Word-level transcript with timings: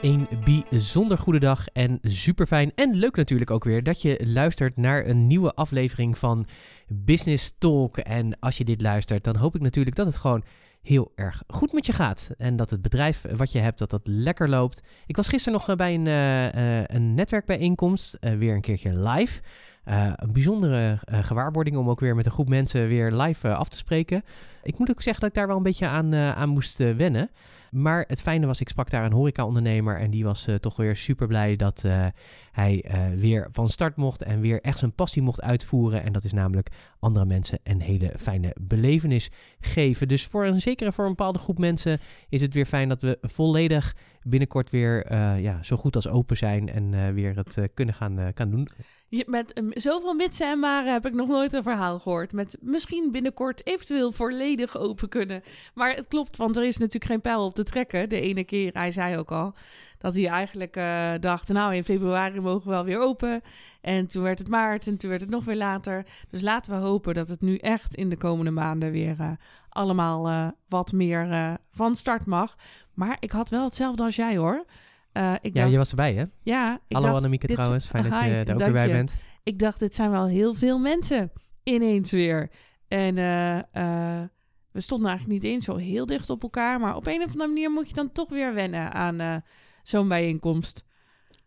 Een 0.00 0.28
bijzonder 0.44 1.18
goede 1.18 1.38
dag 1.38 1.66
en 1.66 1.98
super 2.02 2.46
fijn 2.46 2.72
en 2.74 2.94
leuk 2.94 3.16
natuurlijk 3.16 3.50
ook 3.50 3.64
weer 3.64 3.82
dat 3.82 4.02
je 4.02 4.26
luistert 4.26 4.76
naar 4.76 5.06
een 5.06 5.26
nieuwe 5.26 5.54
aflevering 5.54 6.18
van 6.18 6.46
Business 6.88 7.54
Talk. 7.58 7.96
En 7.98 8.38
als 8.38 8.58
je 8.58 8.64
dit 8.64 8.80
luistert, 8.80 9.24
dan 9.24 9.36
hoop 9.36 9.54
ik 9.54 9.60
natuurlijk 9.60 9.96
dat 9.96 10.06
het 10.06 10.16
gewoon 10.16 10.44
heel 10.82 11.12
erg 11.14 11.42
goed 11.46 11.72
met 11.72 11.86
je 11.86 11.92
gaat. 11.92 12.30
En 12.36 12.56
dat 12.56 12.70
het 12.70 12.82
bedrijf 12.82 13.24
wat 13.36 13.52
je 13.52 13.58
hebt, 13.58 13.78
dat 13.78 13.90
dat 13.90 14.00
lekker 14.04 14.48
loopt. 14.48 14.82
Ik 15.06 15.16
was 15.16 15.28
gisteren 15.28 15.60
nog 15.66 15.76
bij 15.76 15.94
een, 15.94 16.06
uh, 16.06 16.84
een 16.84 17.14
netwerkbijeenkomst, 17.14 18.18
weer 18.20 18.54
een 18.54 18.60
keertje 18.60 19.08
live. 19.08 19.40
Uh, 19.88 20.12
een 20.14 20.32
bijzondere 20.32 20.98
uh, 21.12 21.18
gewaarwording 21.18 21.76
om 21.76 21.90
ook 21.90 22.00
weer 22.00 22.14
met 22.14 22.26
een 22.26 22.32
groep 22.32 22.48
mensen 22.48 22.88
weer 22.88 23.12
live 23.12 23.48
uh, 23.48 23.58
af 23.58 23.68
te 23.68 23.76
spreken. 23.76 24.22
Ik 24.62 24.78
moet 24.78 24.90
ook 24.90 25.02
zeggen 25.02 25.20
dat 25.20 25.30
ik 25.30 25.36
daar 25.36 25.46
wel 25.46 25.56
een 25.56 25.62
beetje 25.62 25.86
aan, 25.86 26.14
aan 26.14 26.48
moest 26.48 26.78
wennen. 26.78 27.30
Maar 27.70 28.04
het 28.08 28.20
fijne 28.20 28.46
was, 28.46 28.60
ik 28.60 28.68
sprak 28.68 28.90
daar 28.90 29.04
een 29.04 29.12
horeca-ondernemer 29.12 29.98
en 29.98 30.10
die 30.10 30.24
was 30.24 30.46
toch 30.60 30.76
weer 30.76 30.96
super 30.96 31.26
blij 31.26 31.56
dat 31.56 31.84
hij 32.52 32.84
weer 33.16 33.48
van 33.50 33.68
start 33.68 33.96
mocht 33.96 34.22
en 34.22 34.40
weer 34.40 34.60
echt 34.60 34.78
zijn 34.78 34.94
passie 34.94 35.22
mocht 35.22 35.40
uitvoeren. 35.40 36.02
En 36.02 36.12
dat 36.12 36.24
is 36.24 36.32
namelijk 36.32 36.68
andere 36.98 37.26
mensen 37.26 37.58
een 37.62 37.80
hele 37.80 38.12
fijne 38.16 38.54
belevenis 38.60 39.30
geven. 39.60 40.08
Dus 40.08 40.26
voor 40.26 40.46
een, 40.46 40.60
zeker 40.60 40.92
voor 40.92 41.04
een 41.04 41.10
bepaalde 41.10 41.38
groep 41.38 41.58
mensen 41.58 42.00
is 42.28 42.40
het 42.40 42.54
weer 42.54 42.66
fijn 42.66 42.88
dat 42.88 43.02
we 43.02 43.18
volledig 43.20 43.96
binnenkort 44.22 44.70
weer 44.70 45.12
ja, 45.40 45.62
zo 45.62 45.76
goed 45.76 45.96
als 45.96 46.08
open 46.08 46.36
zijn 46.36 46.68
en 46.68 47.14
weer 47.14 47.36
het 47.36 47.68
kunnen 47.74 47.94
gaan, 47.94 48.32
gaan 48.34 48.50
doen. 48.50 48.68
Met 49.26 49.62
zoveel 49.70 50.14
mitsen 50.14 50.50
en 50.50 50.58
maren 50.58 50.92
heb 50.92 51.06
ik 51.06 51.14
nog 51.14 51.28
nooit 51.28 51.52
een 51.52 51.62
verhaal 51.62 51.98
gehoord. 51.98 52.32
Met 52.32 52.56
misschien 52.60 53.12
binnenkort 53.12 53.66
eventueel 53.66 54.12
volledig 54.12 54.78
open 54.78 55.08
kunnen. 55.08 55.42
Maar 55.74 55.94
het 55.94 56.08
klopt, 56.08 56.36
want 56.36 56.56
er 56.56 56.64
is 56.64 56.76
natuurlijk 56.76 57.04
geen 57.04 57.20
pijl 57.20 57.44
op 57.44 57.54
te 57.54 57.62
trekken. 57.62 58.08
De 58.08 58.20
ene 58.20 58.44
keer, 58.44 58.72
hij 58.72 58.90
zei 58.90 59.16
ook 59.16 59.32
al, 59.32 59.54
dat 59.98 60.14
hij 60.14 60.26
eigenlijk 60.26 60.76
uh, 60.76 61.10
dacht... 61.20 61.48
nou, 61.48 61.74
in 61.74 61.84
februari 61.84 62.40
mogen 62.40 62.68
we 62.68 62.70
wel 62.70 62.84
weer 62.84 63.00
open. 63.00 63.40
En 63.80 64.06
toen 64.06 64.22
werd 64.22 64.38
het 64.38 64.48
maart 64.48 64.86
en 64.86 64.96
toen 64.96 65.10
werd 65.10 65.22
het 65.22 65.30
nog 65.30 65.44
weer 65.44 65.56
later. 65.56 66.06
Dus 66.30 66.40
laten 66.40 66.72
we 66.72 66.78
hopen 66.78 67.14
dat 67.14 67.28
het 67.28 67.40
nu 67.40 67.56
echt 67.56 67.94
in 67.94 68.08
de 68.08 68.18
komende 68.18 68.50
maanden 68.50 68.90
weer 68.90 69.16
uh, 69.20 69.30
allemaal 69.68 70.28
uh, 70.28 70.48
wat 70.68 70.92
meer 70.92 71.56
van 71.70 71.96
start 71.96 72.26
mag. 72.26 72.56
Maar 72.94 73.16
ik 73.20 73.30
had 73.30 73.48
wel 73.48 73.64
hetzelfde 73.64 74.02
als 74.02 74.16
jij 74.16 74.36
hoor... 74.36 74.64
Uh, 75.12 75.32
ik 75.40 75.54
ja, 75.54 75.60
dacht, 75.60 75.72
je 75.72 75.78
was 75.78 75.90
erbij, 75.90 76.14
hè? 76.14 76.24
Ja. 76.42 76.74
Ik 76.74 76.94
Hallo 76.96 77.06
dacht, 77.06 77.18
Annemieke 77.18 77.46
dit, 77.46 77.56
trouwens, 77.56 77.86
fijn 77.86 78.10
dat 78.10 78.12
je 78.24 78.30
er 78.30 78.52
ook 78.52 78.58
weer 78.58 78.72
bij 78.72 78.86
je. 78.86 78.92
bent. 78.92 79.16
Ik 79.42 79.58
dacht, 79.58 79.78
dit 79.78 79.94
zijn 79.94 80.10
wel 80.10 80.26
heel 80.26 80.54
veel 80.54 80.78
mensen 80.78 81.32
ineens 81.62 82.10
weer. 82.10 82.50
En 82.88 83.16
uh, 83.16 83.56
uh, 83.56 84.22
we 84.70 84.80
stonden 84.80 85.08
eigenlijk 85.08 85.42
niet 85.42 85.52
eens 85.52 85.64
zo 85.64 85.76
heel 85.76 86.06
dicht 86.06 86.30
op 86.30 86.42
elkaar. 86.42 86.80
Maar 86.80 86.96
op 86.96 87.06
een 87.06 87.22
of 87.22 87.30
andere 87.30 87.46
manier 87.46 87.70
moet 87.70 87.88
je 87.88 87.94
dan 87.94 88.12
toch 88.12 88.28
weer 88.28 88.54
wennen 88.54 88.92
aan 88.92 89.42
zo'n 89.82 90.08
bijeenkomst. 90.08 90.84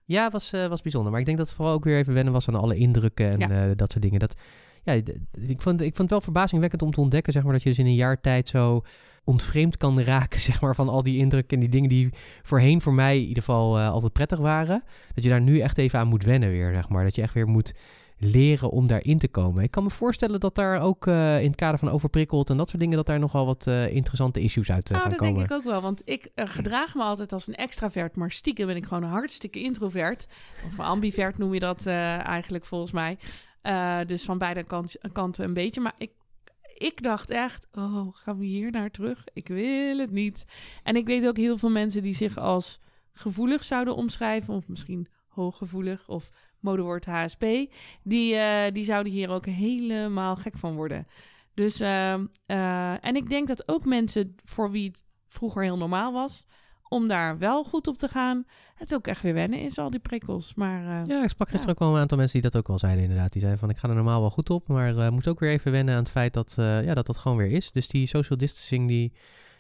Ja, 0.06 0.30
was, 0.30 0.52
was 0.52 0.82
bijzonder. 0.82 1.12
Maar 1.12 1.20
ik 1.20 1.26
denk 1.26 1.38
dat 1.38 1.48
het 1.48 1.56
vooral 1.56 1.74
ook 1.74 1.84
weer 1.84 1.98
even 1.98 2.14
wennen 2.14 2.34
was 2.34 2.48
aan 2.48 2.56
alle 2.56 2.76
indrukken 2.76 3.30
en 3.30 3.40
ja. 3.40 3.74
dat 3.74 3.92
soort 3.92 4.04
dingen. 4.04 4.20
Dat, 4.20 4.36
ja, 4.84 4.94
ik 5.32 5.62
vond, 5.62 5.82
ik 5.82 5.96
vond 5.96 5.98
het 5.98 6.10
wel 6.10 6.22
verbazingwekkend 6.22 6.82
om 6.82 6.92
te 6.92 7.02
ontdekken, 7.02 7.34
zeg 7.34 7.44
maar, 7.44 7.54
dat 7.54 7.64
je 7.64 7.70
dus 7.70 7.80
in 7.80 7.86
een 7.86 7.96
jaar 7.96 8.22
tijd 8.22 8.48
zo 8.48 8.82
ontvreemd 9.24 9.78
kan 9.78 10.02
raken, 10.02 10.40
zeg 10.50 10.62
maar, 10.62 10.76
van 10.76 10.90
al 10.90 11.04
die 11.04 11.18
indrukken 11.18 11.58
en 11.58 11.60
die 11.60 11.70
dingen 11.70 11.90
die 11.90 12.10
voorheen 12.44 12.82
voor 12.82 12.94
mij 12.94 13.16
in 13.16 13.28
ieder 13.28 13.44
geval 13.44 13.80
uh, 13.80 13.90
altijd 13.90 14.14
prettig 14.14 14.40
waren. 14.40 14.84
Dat 15.14 15.24
je 15.24 15.30
daar 15.30 15.42
nu 15.42 15.60
echt 15.60 15.78
even 15.78 16.00
aan 16.00 16.08
moet 16.08 16.24
wennen 16.24 16.50
weer, 16.50 16.74
zeg 16.74 16.90
maar. 16.90 17.04
Dat 17.04 17.16
je 17.16 17.22
echt 17.22 17.34
weer 17.34 17.48
moet 17.48 17.74
leren 18.24 18.70
om 18.70 18.88
daarin 18.88 19.18
te 19.18 19.28
komen. 19.28 19.64
Ik 19.64 19.72
kan 19.72 19.84
me 19.84 19.90
voorstellen 19.90 20.40
dat 20.40 20.56
daar 20.56 20.82
ook 20.82 21.06
uh, 21.06 21.42
in 21.42 21.48
het 21.48 21.56
kader 21.56 21.80
van 21.80 21.90
overprikkeld 21.90 22.50
en 22.50 22.58
dat 22.58 22.68
soort 22.70 22.82
dingen, 22.82 22.98
dat 22.98 23.06
daar 23.06 23.20
nogal 23.20 23.46
wat 23.46 23.66
uh, 23.68 23.96
interessante 23.96 24.40
issues 24.42 24.72
uit 24.72 24.84
uh, 24.84 24.90
nou, 24.90 25.02
gaan 25.02 25.10
dat 25.10 25.20
komen. 25.20 25.36
denk 25.36 25.50
ik 25.50 25.58
ook 25.58 25.64
wel, 25.64 25.82
want 25.82 26.02
ik 26.06 26.30
gedraag 26.36 26.96
me 26.96 27.04
altijd 27.04 27.34
als 27.34 27.48
een 27.48 27.56
extravert, 27.56 28.16
maar 28.16 28.32
stiekem 28.32 28.68
ben 28.68 28.76
ik 28.76 28.86
gewoon 28.86 29.04
een 29.04 29.10
hartstikke 29.10 29.62
introvert. 29.62 30.28
Of 30.66 30.80
ambivert 30.80 31.38
noem 31.38 31.54
je 31.54 31.60
dat 31.60 31.86
eigenlijk 31.86 32.66
volgens 32.66 32.92
mij. 32.92 33.18
dus 34.06 34.24
van 34.24 34.38
beide 34.38 34.64
kant, 34.64 34.96
kanten 35.12 35.46
een 35.46 35.54
beetje. 35.54 35.82
Maar 35.82 35.94
ik 35.98 36.12
ik 36.82 37.04
dacht 37.04 37.30
echt, 37.30 37.68
oh, 37.72 38.08
gaan 38.14 38.38
we 38.38 38.46
hier 38.46 38.72
naar 38.72 38.92
terug? 38.92 39.26
Ik 39.34 39.48
wil 39.48 39.98
het 39.98 40.12
niet. 40.12 40.46
En 40.84 40.96
ik 40.96 41.06
weet 41.06 41.28
ook 41.28 41.38
heel 41.38 41.58
veel 41.58 41.70
mensen 41.70 42.04
die 42.04 42.16
zich 42.16 42.38
als 42.38 42.80
gevoelig 43.14 43.64
zouden 43.64 43.96
omschrijven, 43.96 44.54
of 44.54 44.68
misschien 44.68 45.08
hooggevoelig 45.28 46.08
of 46.08 46.30
modewoord 46.60 47.06
HSP, 47.06 47.46
die, 48.04 48.34
uh, 48.34 48.64
die 48.72 48.84
zouden 48.84 49.12
hier 49.12 49.30
ook 49.30 49.46
helemaal 49.46 50.36
gek 50.36 50.58
van 50.58 50.76
worden. 50.76 51.08
Dus, 51.54 51.82
uh, 51.82 52.14
uh, 52.48 53.06
en 53.06 53.16
ik 53.16 53.30
denk 53.30 53.48
dat 53.48 53.68
ook 53.68 53.86
mensen 53.86 54.36
voor 54.44 54.72
wie 54.72 54.88
het 54.88 55.04
vroeger 55.28 55.64
heel 55.64 55.78
normaal 55.78 56.14
was, 56.14 56.48
om 56.92 57.08
daar 57.08 57.38
wel 57.38 57.64
goed 57.64 57.88
op 57.88 57.98
te 57.98 58.08
gaan. 58.08 58.46
Het 58.76 58.96
ook 58.96 59.08
echt 59.08 59.22
weer 59.22 59.34
wennen 59.34 59.60
is, 59.60 59.78
al 59.78 59.90
die 59.90 60.00
prikkels. 60.00 60.54
Maar, 60.54 60.84
uh, 60.84 61.08
ja, 61.08 61.24
ik 61.24 61.30
sprak 61.30 61.50
gisteren 61.50 61.76
ook 61.76 61.80
wel 61.80 61.94
een 61.94 62.02
aantal 62.02 62.18
mensen 62.18 62.42
die 62.42 62.50
dat 62.50 62.60
ook 62.60 62.68
wel 62.68 62.80
zeiden 62.80 63.04
inderdaad. 63.04 63.32
Die 63.32 63.42
zeiden 63.42 63.62
van, 63.62 63.70
ik 63.70 63.78
ga 63.78 63.90
er 63.90 63.96
normaal 63.96 64.22
wel 64.22 64.30
goed 64.30 64.50
op, 64.50 64.68
maar 64.68 64.94
uh, 64.96 65.10
moet 65.10 65.28
ook 65.28 65.40
weer 65.40 65.52
even 65.52 65.72
wennen 65.72 65.94
aan 65.94 66.00
het 66.04 66.12
feit 66.12 66.34
dat, 66.34 66.56
uh, 66.60 66.84
ja, 66.84 66.94
dat 66.94 67.06
dat 67.06 67.18
gewoon 67.18 67.38
weer 67.38 67.52
is. 67.52 67.72
Dus 67.72 67.88
die 67.88 68.08
social 68.08 68.38
distancing, 68.38 68.88
die, 68.88 69.14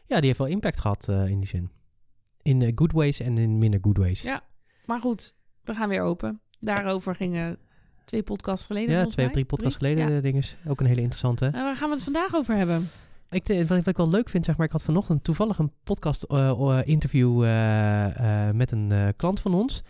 ja, 0.05 0.17
die 0.17 0.25
heeft 0.25 0.37
wel 0.37 0.47
impact 0.47 0.79
gehad 0.79 1.07
in 1.07 1.39
die 1.39 1.47
zin. 1.47 1.71
In 2.41 2.71
good 2.75 2.91
ways 2.91 3.19
en 3.19 3.37
in 3.37 3.57
minder 3.57 3.79
good 3.83 3.97
ways. 3.97 4.21
Ja, 4.21 4.43
maar 4.85 4.99
goed, 4.99 5.35
we 5.63 5.73
gaan 5.73 5.89
weer 5.89 6.01
open. 6.01 6.41
Daarover 6.59 7.15
gingen 7.15 7.57
twee 8.05 8.23
podcasts 8.23 8.65
geleden 8.65 8.95
Ja, 8.95 9.05
twee 9.05 9.25
of 9.25 9.31
drie 9.31 9.45
podcasts 9.45 9.77
drie? 9.77 9.93
geleden, 9.93 10.15
ja. 10.15 10.21
dingen. 10.21 10.43
Ook 10.67 10.79
een 10.79 10.85
hele 10.85 11.01
interessante. 11.01 11.45
En 11.45 11.51
waar 11.51 11.75
gaan 11.75 11.89
we 11.89 11.95
het 11.95 12.03
vandaag 12.03 12.35
over 12.35 12.55
hebben? 12.55 12.89
Ik, 13.31 13.67
wat, 13.67 13.87
ik 13.87 13.97
wel 13.97 14.09
leuk 14.09 14.29
vind, 14.29 14.45
zeg 14.45 14.57
maar, 14.57 14.65
ik 14.65 14.71
had 14.71 14.83
vanochtend 14.83 15.23
toevallig 15.23 15.57
een 15.57 15.73
podcast-interview 15.83 17.43
uh, 17.43 17.49
uh, 17.49 18.47
uh, 18.47 18.51
met 18.53 18.71
een 18.71 19.13
klant 19.15 19.39
van 19.39 19.53
ons. 19.53 19.83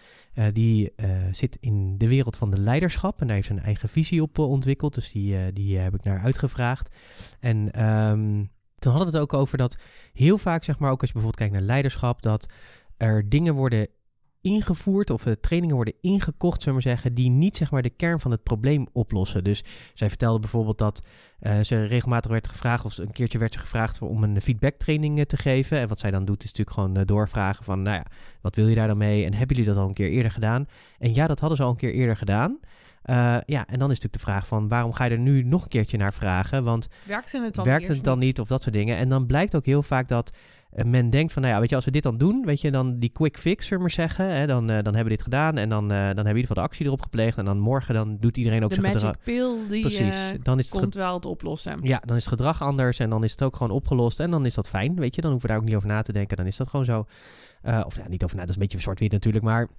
die 0.54 0.94
zit 1.32 1.58
in 1.60 1.98
de 1.98 2.08
wereld 2.08 2.38
van 2.38 2.52
de 2.52 2.60
leiderschap 2.60 3.22
en 3.22 3.26
daar 3.28 3.36
heeft 3.36 3.48
zijn 3.48 3.60
eigen 3.60 3.90
visie 3.90 4.22
op 4.22 4.38
ontwikkeld. 4.38 4.94
Dus 4.94 5.12
die, 5.12 5.54
die 5.54 5.78
heb 5.78 5.94
ik 5.94 6.04
naar 6.04 6.20
uitgevraagd. 6.20 6.96
En 7.40 7.86
um, 7.86 8.52
toen 8.82 8.92
hadden 8.92 9.12
we 9.12 9.18
het 9.18 9.24
ook 9.24 9.40
over 9.40 9.58
dat 9.58 9.78
heel 10.14 10.38
vaak, 10.38 10.64
zeg 10.64 10.80
maar, 10.80 10.92
ook 10.92 11.02
als 11.02 11.10
je 11.10 11.14
bijvoorbeeld 11.14 11.44
kijkt 11.44 11.54
naar 11.54 11.74
leiderschap, 11.74 12.22
dat 12.22 12.46
er 12.98 13.30
dingen 13.30 13.54
worden 13.54 13.88
ingevoerd 14.42 15.10
of 15.10 15.26
trainingen 15.42 15.76
worden 15.76 15.94
ingekocht, 16.02 16.62
zullen 16.62 16.80
we 16.80 16.84
maar 16.84 16.96
zeggen, 16.96 17.14
die 17.14 17.30
niet 17.30 17.58
zeg 17.58 17.72
maar 17.72 17.82
de 17.82 17.90
kern 17.90 18.20
van 18.20 18.32
het 18.32 18.44
probleem 18.44 18.88
oplossen. 18.92 19.44
Dus 19.44 19.64
zij 19.94 20.10
vertelde 20.10 20.40
bijvoorbeeld 20.40 20.78
dat 20.78 21.02
uh, 21.42 21.60
ze 21.60 21.86
regelmatig 21.86 22.32
werd 22.32 22.48
gevraagd, 22.48 22.86
of 22.86 22.98
een 22.98 23.12
keertje 23.12 23.38
werd 23.38 23.54
ze 23.54 23.60
gevraagd 23.60 24.02
om 24.02 24.24
een 24.24 24.42
feedbacktraining 24.42 25.18
uh, 25.18 25.24
te 25.24 25.38
geven. 25.38 25.78
En 25.78 25.88
wat 25.88 26.00
zij 26.00 26.12
dan 26.12 26.26
doet 26.26 26.44
is 26.44 26.54
natuurlijk 26.54 26.78
gewoon 26.78 27.06
doorvragen 27.06 27.64
van, 27.64 27.82
nou 27.82 27.96
ja, 27.96 28.06
wat 28.42 28.56
wil 28.56 28.68
je 28.68 28.76
daar 28.76 28.88
dan 28.88 28.98
mee? 28.98 29.26
En 29.26 29.34
hebben 29.34 29.56
jullie 29.56 29.72
dat 29.72 29.82
al 29.82 29.88
een 29.88 29.94
keer 29.94 30.10
eerder 30.10 30.32
gedaan? 30.32 30.68
En 31.00 31.14
ja, 31.14 31.28
dat 31.28 31.40
hadden 31.40 31.58
ze 31.58 31.64
al 31.64 31.70
een 31.70 31.76
keer 31.76 31.94
eerder 31.94 32.18
gedaan. 32.18 32.60
ja, 33.46 33.68
en 33.68 33.80
dan 33.80 33.92
is 33.92 34.00
natuurlijk 34.00 34.14
de 34.14 34.20
vraag 34.20 34.48
van 34.48 34.68
waarom 34.68 34.94
ga 34.94 35.04
je 35.04 35.12
er 35.12 35.20
nu 35.20 35.44
nog 35.44 35.64
een 35.64 35.70
keertje 35.70 35.98
naar 35.98 36.14
vragen? 36.14 36.64
Want 36.64 36.88
werkt 37.04 37.32
het 37.32 37.56
dan, 37.56 37.66
werkt 37.66 37.88
het 37.88 38.04
dan 38.04 38.20
niet? 38.20 38.40
Of 38.40 38.48
dat 38.48 38.62
soort 38.62 38.76
dingen. 38.76 38.98
En 38.98 39.10
dan 39.10 39.26
blijkt 39.26 39.56
ook 39.56 39.66
heel 39.66 39.84
vaak 39.84 40.08
dat 40.08 40.32
men 40.72 41.10
denkt 41.10 41.34
van, 41.34 41.42
nou 41.42 41.54
ja, 41.54 41.60
weet 41.60 41.70
je, 41.70 41.76
als 41.76 41.86
we 41.86 41.92
dit 41.92 42.04
dan 42.04 42.18
doen, 42.18 42.46
weet 42.46 42.62
je, 42.62 42.72
dan 42.72 43.00
die 43.00 43.10
quick 43.10 43.38
fix, 43.38 43.66
zullen 43.66 43.82
maar 43.82 43.92
zeggen, 43.92 44.36
hè, 44.36 44.48
dan, 44.48 44.62
uh, 44.64 44.68
dan 44.68 44.84
hebben 44.84 45.04
we 45.04 45.10
dit 45.10 45.22
gedaan 45.22 45.58
en 45.58 45.70
dan, 45.70 45.84
uh, 45.84 45.90
dan 45.90 45.98
hebben 45.98 46.16
we 46.16 46.30
in 46.30 46.36
ieder 46.36 46.42
geval 46.42 46.64
de 46.64 46.70
actie 46.70 46.86
erop 46.86 47.02
gepleegd 47.02 47.38
en 47.38 47.46
dan 47.46 47.60
morgen 47.60 47.94
dan 47.94 48.18
doet 48.20 48.38
iedereen 48.38 48.64
ook 48.64 48.70
de 48.70 48.82
zijn 48.82 48.94
gedrag. 48.94 49.12
De 49.12 49.20
pil 49.24 49.68
die 49.68 49.82
Precies. 49.82 50.34
dan 50.44 50.60
is 50.60 50.66
het 50.66 50.80
komt 50.80 50.96
wel 50.96 51.14
het 51.14 51.26
oplossen. 51.26 51.80
Ja, 51.82 52.02
dan 52.06 52.16
is 52.16 52.26
het 52.26 52.34
gedrag 52.34 52.62
anders 52.62 53.00
en 53.00 53.10
dan 53.10 53.24
is 53.24 53.32
het 53.32 53.44
ook 53.44 53.56
gewoon 53.56 53.72
opgelost 53.72 54.20
en 54.20 54.32
dan 54.32 54.46
is 54.46 54.54
dat 54.54 54.70
fijn, 54.70 54.96
weet 54.96 55.16
je, 55.16 55.22
dan 55.22 55.32
hoeven 55.32 55.50
we 55.50 55.54
daar 55.54 55.64
ook 55.64 55.70
niet 55.70 55.78
over 55.78 55.90
na 55.90 56.02
te 56.02 56.14
denken, 56.14 56.38
dan 56.38 56.46
is 56.46 56.58
dat 56.58 56.68
gewoon 56.68 56.86
zo. 56.86 57.06
Uh, 57.64 57.82
of 57.86 57.96
ja, 57.96 58.08
niet 58.08 58.24
over 58.24 58.36
na, 58.36 58.42
dat 58.42 58.50
is 58.50 58.56
een 58.56 58.62
beetje 58.62 58.80
zwart-wit 58.80 59.12
natuurlijk, 59.12 59.44
maar 59.44 59.70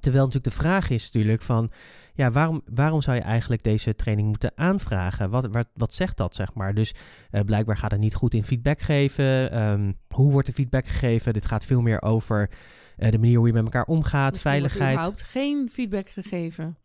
Terwijl 0.00 0.24
natuurlijk 0.24 0.54
de 0.54 0.62
vraag 0.62 0.90
is 0.90 1.04
natuurlijk 1.04 1.42
van, 1.42 1.70
ja, 2.14 2.30
waarom, 2.30 2.62
waarom 2.74 3.02
zou 3.02 3.16
je 3.16 3.22
eigenlijk 3.22 3.62
deze 3.62 3.94
training 3.94 4.28
moeten 4.28 4.52
aanvragen? 4.54 5.30
Wat, 5.30 5.46
wat, 5.46 5.68
wat 5.74 5.94
zegt 5.94 6.16
dat, 6.16 6.34
zeg 6.34 6.54
maar? 6.54 6.74
Dus 6.74 6.94
uh, 7.30 7.40
blijkbaar 7.40 7.76
gaat 7.76 7.90
het 7.90 8.00
niet 8.00 8.14
goed 8.14 8.34
in 8.34 8.44
feedback 8.44 8.80
geven. 8.80 9.62
Um, 9.62 9.96
hoe 10.08 10.32
wordt 10.32 10.46
de 10.46 10.52
feedback 10.52 10.86
gegeven? 10.86 11.32
Dit 11.32 11.46
gaat 11.46 11.64
veel 11.64 11.80
meer 11.80 12.02
over 12.02 12.50
uh, 12.98 13.10
de 13.10 13.18
manier 13.18 13.38
hoe 13.38 13.46
je 13.46 13.52
met 13.52 13.64
elkaar 13.64 13.84
omgaat, 13.84 14.32
Misschien 14.32 14.50
veiligheid. 14.50 15.04
Wordt 15.04 15.22
geen 15.22 15.68
feedback 15.72 16.08
gegeven. 16.08 16.76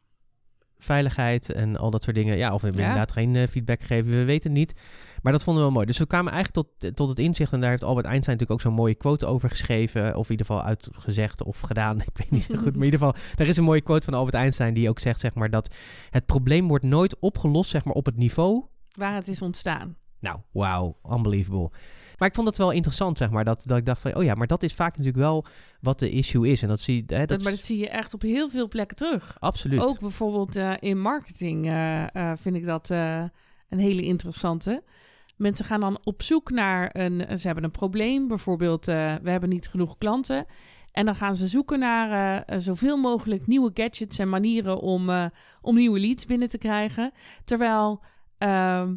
Veiligheid 0.79 1.51
en 1.51 1.77
al 1.77 1.89
dat 1.89 2.03
soort 2.03 2.15
dingen. 2.15 2.37
Ja, 2.37 2.53
of 2.53 2.61
we 2.61 2.67
hebben 2.67 2.83
ja. 2.83 2.89
inderdaad 2.89 3.15
geen 3.15 3.35
uh, 3.35 3.47
feedback 3.47 3.81
gegeven, 3.81 4.11
we 4.11 4.23
weten 4.23 4.49
het 4.49 4.59
niet. 4.59 4.73
Maar 5.21 5.31
dat 5.31 5.43
vonden 5.43 5.63
we 5.63 5.67
wel 5.67 5.77
mooi. 5.77 5.85
Dus 5.87 5.97
we 5.97 6.07
kwamen 6.07 6.33
eigenlijk 6.33 6.67
tot, 6.67 6.95
tot 6.95 7.09
het 7.09 7.19
inzicht. 7.19 7.53
En 7.53 7.59
daar 7.61 7.69
heeft 7.69 7.83
Albert 7.83 8.05
Einstein 8.05 8.37
natuurlijk 8.37 8.65
ook 8.65 8.71
zo'n 8.71 8.81
mooie 8.81 8.95
quote 8.95 9.25
over 9.25 9.49
geschreven. 9.49 10.15
Of 10.15 10.25
in 10.25 10.31
ieder 10.31 10.45
geval 10.45 10.63
uitgezegd 10.63 11.43
of 11.43 11.59
gedaan. 11.59 12.01
Ik 12.11 12.17
weet 12.17 12.31
niet 12.31 12.43
zo 12.43 12.55
goed. 12.55 12.75
Maar 12.75 12.85
in 12.85 12.91
ieder 12.91 12.99
geval, 12.99 13.15
er 13.35 13.47
is 13.47 13.57
een 13.57 13.63
mooie 13.63 13.81
quote 13.81 14.05
van 14.05 14.13
Albert 14.13 14.35
Einstein 14.35 14.73
die 14.73 14.89
ook 14.89 14.99
zegt, 14.99 15.19
zeg 15.19 15.33
maar, 15.33 15.49
dat 15.49 15.73
het 16.09 16.25
probleem 16.25 16.67
wordt 16.67 16.83
nooit 16.83 17.19
opgelost, 17.19 17.69
zeg 17.69 17.83
maar, 17.83 17.93
op 17.93 18.05
het 18.05 18.17
niveau... 18.17 18.65
Waar 18.91 19.15
het 19.15 19.27
is 19.27 19.41
ontstaan. 19.41 19.95
Nou, 20.19 20.39
wauw, 20.51 20.97
unbelievable. 21.11 21.71
Maar 22.19 22.27
ik 22.27 22.33
vond 22.33 22.47
dat 22.47 22.57
wel 22.57 22.71
interessant, 22.71 23.17
zeg 23.17 23.29
maar. 23.29 23.43
Dat, 23.43 23.63
dat 23.65 23.77
ik 23.77 23.85
dacht 23.85 24.01
van, 24.01 24.15
oh 24.15 24.23
ja, 24.23 24.33
maar 24.33 24.47
dat 24.47 24.63
is 24.63 24.73
vaak 24.73 24.97
natuurlijk 24.97 25.23
wel 25.23 25.45
wat 25.81 25.99
de 25.99 26.09
issue 26.09 26.49
is. 26.49 26.61
En 26.61 26.67
dat 26.67 26.79
zie, 26.79 27.03
hè, 27.07 27.25
dat 27.25 27.43
maar 27.43 27.51
dat 27.51 27.65
zie 27.65 27.77
je 27.77 27.89
echt 27.89 28.13
op 28.13 28.21
heel 28.21 28.49
veel 28.49 28.67
plekken 28.67 28.97
terug. 28.97 29.37
Absoluut. 29.39 29.79
Ook 29.81 29.99
bijvoorbeeld 29.99 30.57
uh, 30.57 30.73
in 30.79 31.01
marketing 31.01 31.65
uh, 31.65 32.03
uh, 32.13 32.31
vind 32.35 32.55
ik 32.55 32.65
dat 32.65 32.89
een 32.89 33.79
hele 33.79 34.01
interessante. 34.01 34.83
Mensen 35.35 35.65
gaan 35.65 35.79
dan 35.79 35.99
op 36.03 36.21
zoek 36.21 36.51
naar 36.51 36.89
een. 36.93 37.39
Ze 37.39 37.45
hebben 37.45 37.63
een 37.63 37.71
probleem. 37.71 38.27
Bijvoorbeeld, 38.27 38.85
we 38.85 39.29
hebben 39.29 39.49
niet 39.49 39.67
genoeg 39.67 39.95
klanten. 39.97 40.45
En 40.91 41.05
dan 41.05 41.15
gaan 41.15 41.35
ze 41.35 41.47
zoeken 41.47 41.79
naar 41.79 42.45
uh, 42.49 42.59
zoveel 42.59 42.97
mogelijk 42.97 43.47
nieuwe 43.47 43.71
gadgets 43.73 44.19
en 44.19 44.29
manieren 44.29 44.79
om, 44.79 45.09
uh, 45.09 45.25
om 45.61 45.75
nieuwe 45.75 45.99
leads 45.99 46.25
binnen 46.25 46.49
te 46.49 46.57
krijgen. 46.57 47.11
Terwijl 47.43 48.01
ehm, 48.37 48.95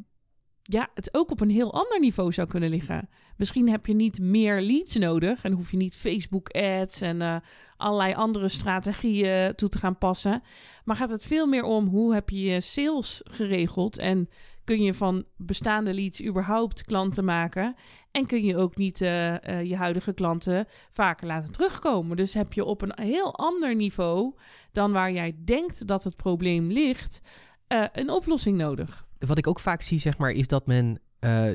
ja, 0.63 0.89
het 0.95 1.15
ook 1.15 1.31
op 1.31 1.41
een 1.41 1.51
heel 1.51 1.73
ander 1.73 2.01
niveau 2.01 2.33
zou 2.33 2.49
kunnen 2.49 2.71
liggen. 2.71 3.09
Misschien 3.37 3.69
heb 3.69 3.87
je 3.87 3.95
niet 3.95 4.21
meer 4.21 4.61
leads 4.61 4.97
nodig 4.97 5.45
en 5.45 5.53
hoef 5.53 5.71
je 5.71 5.77
niet 5.77 5.97
Facebook 5.97 6.51
ads 6.51 7.01
en 7.01 7.43
allerlei 7.77 8.15
andere 8.15 8.49
strategieën 8.49 9.55
toe 9.55 9.69
te 9.69 9.79
gaan 9.79 9.99
passen. 9.99 10.43
Maar 10.85 10.97
gaat 10.97 11.11
het 11.11 11.25
veel 11.25 11.47
meer 11.47 11.63
om 11.63 11.87
hoe 11.87 12.15
heb 12.15 12.31
je 12.31 12.41
je 12.41 12.61
sales 12.61 13.21
geregeld 13.25 13.99
en 13.99 14.29
kun 14.65 14.83
je 14.83 14.95
van 14.95 15.25
bestaande 15.37 15.95
leads 15.95 16.25
überhaupt 16.25 16.85
klanten 16.85 17.25
maken. 17.25 17.75
En 18.11 18.27
kun 18.27 18.45
je 18.45 18.57
ook 18.57 18.77
niet 18.77 19.01
uh, 19.01 19.31
uh, 19.33 19.63
je 19.63 19.77
huidige 19.77 20.13
klanten 20.13 20.67
vaker 20.91 21.27
laten 21.27 21.53
terugkomen. 21.53 22.17
Dus 22.17 22.35
heb 22.35 22.53
je 22.53 22.65
op 22.65 22.83
een 22.83 22.93
heel 22.95 23.37
ander 23.37 23.75
niveau 23.75 24.35
dan 24.73 24.93
waar 24.93 25.13
jij 25.13 25.37
denkt 25.45 25.87
dat 25.87 26.05
het 26.05 26.17
probleem 26.17 26.71
ligt, 26.71 27.21
uh, 27.69 27.85
een 27.93 28.11
oplossing 28.11 28.57
nodig. 28.57 29.07
Wat 29.27 29.39
ik 29.39 29.47
ook 29.47 29.61
vaak 29.61 29.83
zie, 29.83 29.99
zeg 29.99 30.19
maar, 30.19 30.31
is 30.31 30.47
dat 30.47 30.67
men 30.67 31.01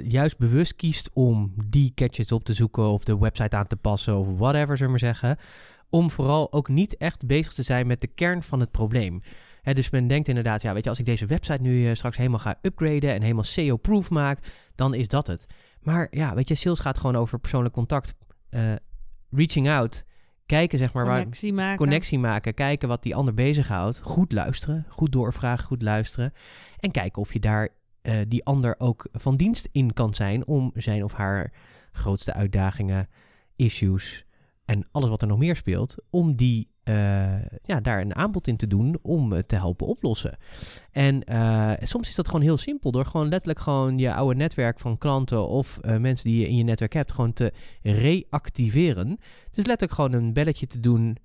juist 0.04 0.38
bewust 0.38 0.76
kiest 0.76 1.10
om 1.14 1.54
die 1.66 1.92
gadgets 1.96 2.32
op 2.32 2.44
te 2.44 2.54
zoeken 2.54 2.90
of 2.90 3.04
de 3.04 3.18
website 3.18 3.56
aan 3.56 3.68
te 3.68 3.76
passen 3.76 4.18
of 4.18 4.28
whatever, 4.38 4.78
zullen 4.78 4.94
we 4.94 5.00
maar 5.00 5.14
zeggen. 5.14 5.38
Om 5.90 6.12
vooral 6.12 6.54
ook 6.54 6.68
niet 6.68 6.98
echt 6.98 7.26
bezig 7.26 7.54
te 7.54 7.64
zijn 7.64 7.88
met 7.88 8.02
de 8.02 8.08
kern 8.08 8.44
van 8.44 8.60
het 8.60 8.72
probleem. 8.72 9.22
He, 9.62 9.74
dus 9.74 9.90
men 9.90 10.08
denkt 10.08 10.28
inderdaad, 10.28 10.62
ja, 10.62 10.74
weet 10.74 10.84
je, 10.84 10.90
als 10.90 11.00
ik 11.00 11.06
deze 11.06 11.26
website 11.26 11.62
nu 11.62 11.90
uh, 11.90 11.94
straks 11.94 12.18
helemaal 12.18 12.40
ga 12.40 12.60
upgraden 12.62 13.14
en 13.14 13.22
helemaal 13.22 13.44
SEO-proof 13.44 14.10
maak, 14.10 14.40
dan 14.76 14.94
is 14.94 15.08
dat 15.08 15.28
het. 15.28 15.46
Maar 15.82 16.08
ja, 16.12 16.36
weet 16.36 16.48
je, 16.48 16.56
sales 16.56 16.80
gaat 16.80 16.98
gewoon 16.98 17.16
over 17.16 17.40
persoonlijk 17.40 17.74
contact, 17.74 18.14
uh, 18.50 18.74
reaching 19.30 19.70
out, 19.70 20.04
kijken 20.48 20.78
zeg 20.78 20.94
maar 20.94 21.04
connectie 21.04 21.54
waar 21.54 21.64
maken. 21.64 21.78
connectie 21.78 22.20
maken, 22.20 22.54
kijken 22.54 22.88
wat 22.88 23.04
die 23.04 23.16
ander 23.16 23.34
bezighoudt, 23.34 24.00
goed 24.04 24.32
luisteren, 24.32 24.86
goed 24.90 25.12
doorvragen, 25.12 25.66
goed 25.66 25.82
luisteren 25.82 26.34
en 26.80 26.92
kijken 26.92 27.22
of 27.22 27.34
je 27.34 27.40
daar 27.40 27.70
uh, 28.02 28.14
die 28.28 28.46
ander 28.46 28.76
ook 28.78 29.08
van 29.12 29.36
dienst 29.36 29.70
in 29.72 29.94
kan 29.94 30.14
zijn 30.14 30.48
om 30.48 30.72
zijn 30.76 31.04
of 31.04 31.14
haar 31.14 31.54
grootste 31.92 32.34
uitdagingen, 32.34 33.08
issues 33.56 34.26
en 34.66 34.88
alles 34.92 35.10
wat 35.10 35.22
er 35.22 35.28
nog 35.28 35.38
meer 35.38 35.56
speelt, 35.56 35.96
om 36.10 36.36
die 36.36 36.70
uh, 36.88 37.36
ja, 37.64 37.80
daar 37.82 38.02
een 38.02 38.16
aanbod 38.16 38.48
in 38.48 38.58
te 38.58 38.68
doen 38.68 39.00
om 39.02 39.32
het 39.32 39.48
te 39.48 39.56
helpen 39.56 39.88
oplossen. 39.88 40.38
En 40.92 41.22
uh, 41.32 41.72
soms 41.82 42.10
is 42.10 42.16
dat 42.16 42.28
gewoon 42.28 42.42
heel 42.42 42.58
simpel 42.58 42.92
door 42.92 43.06
gewoon 43.06 43.30
letterlijk 43.30 43.60
gewoon 43.60 43.98
je 43.98 44.14
oude 44.14 44.36
netwerk 44.36 44.80
van 44.80 44.98
klanten 44.98 45.48
of 45.48 45.80
uh, 45.82 45.98
mensen 45.98 46.30
die 46.30 46.40
je 46.40 46.48
in 46.48 46.56
je 46.56 46.64
netwerk 46.64 46.94
hebt 46.94 47.12
gewoon 47.12 47.34
te 47.34 47.54
reactiveren. 47.82 49.18
Dus 49.52 49.66
letterlijk 49.66 49.92
gewoon 49.92 50.14
een 50.14 50.34
belletje 50.34 50.68
te 50.68 50.80
doen. 50.80 51.18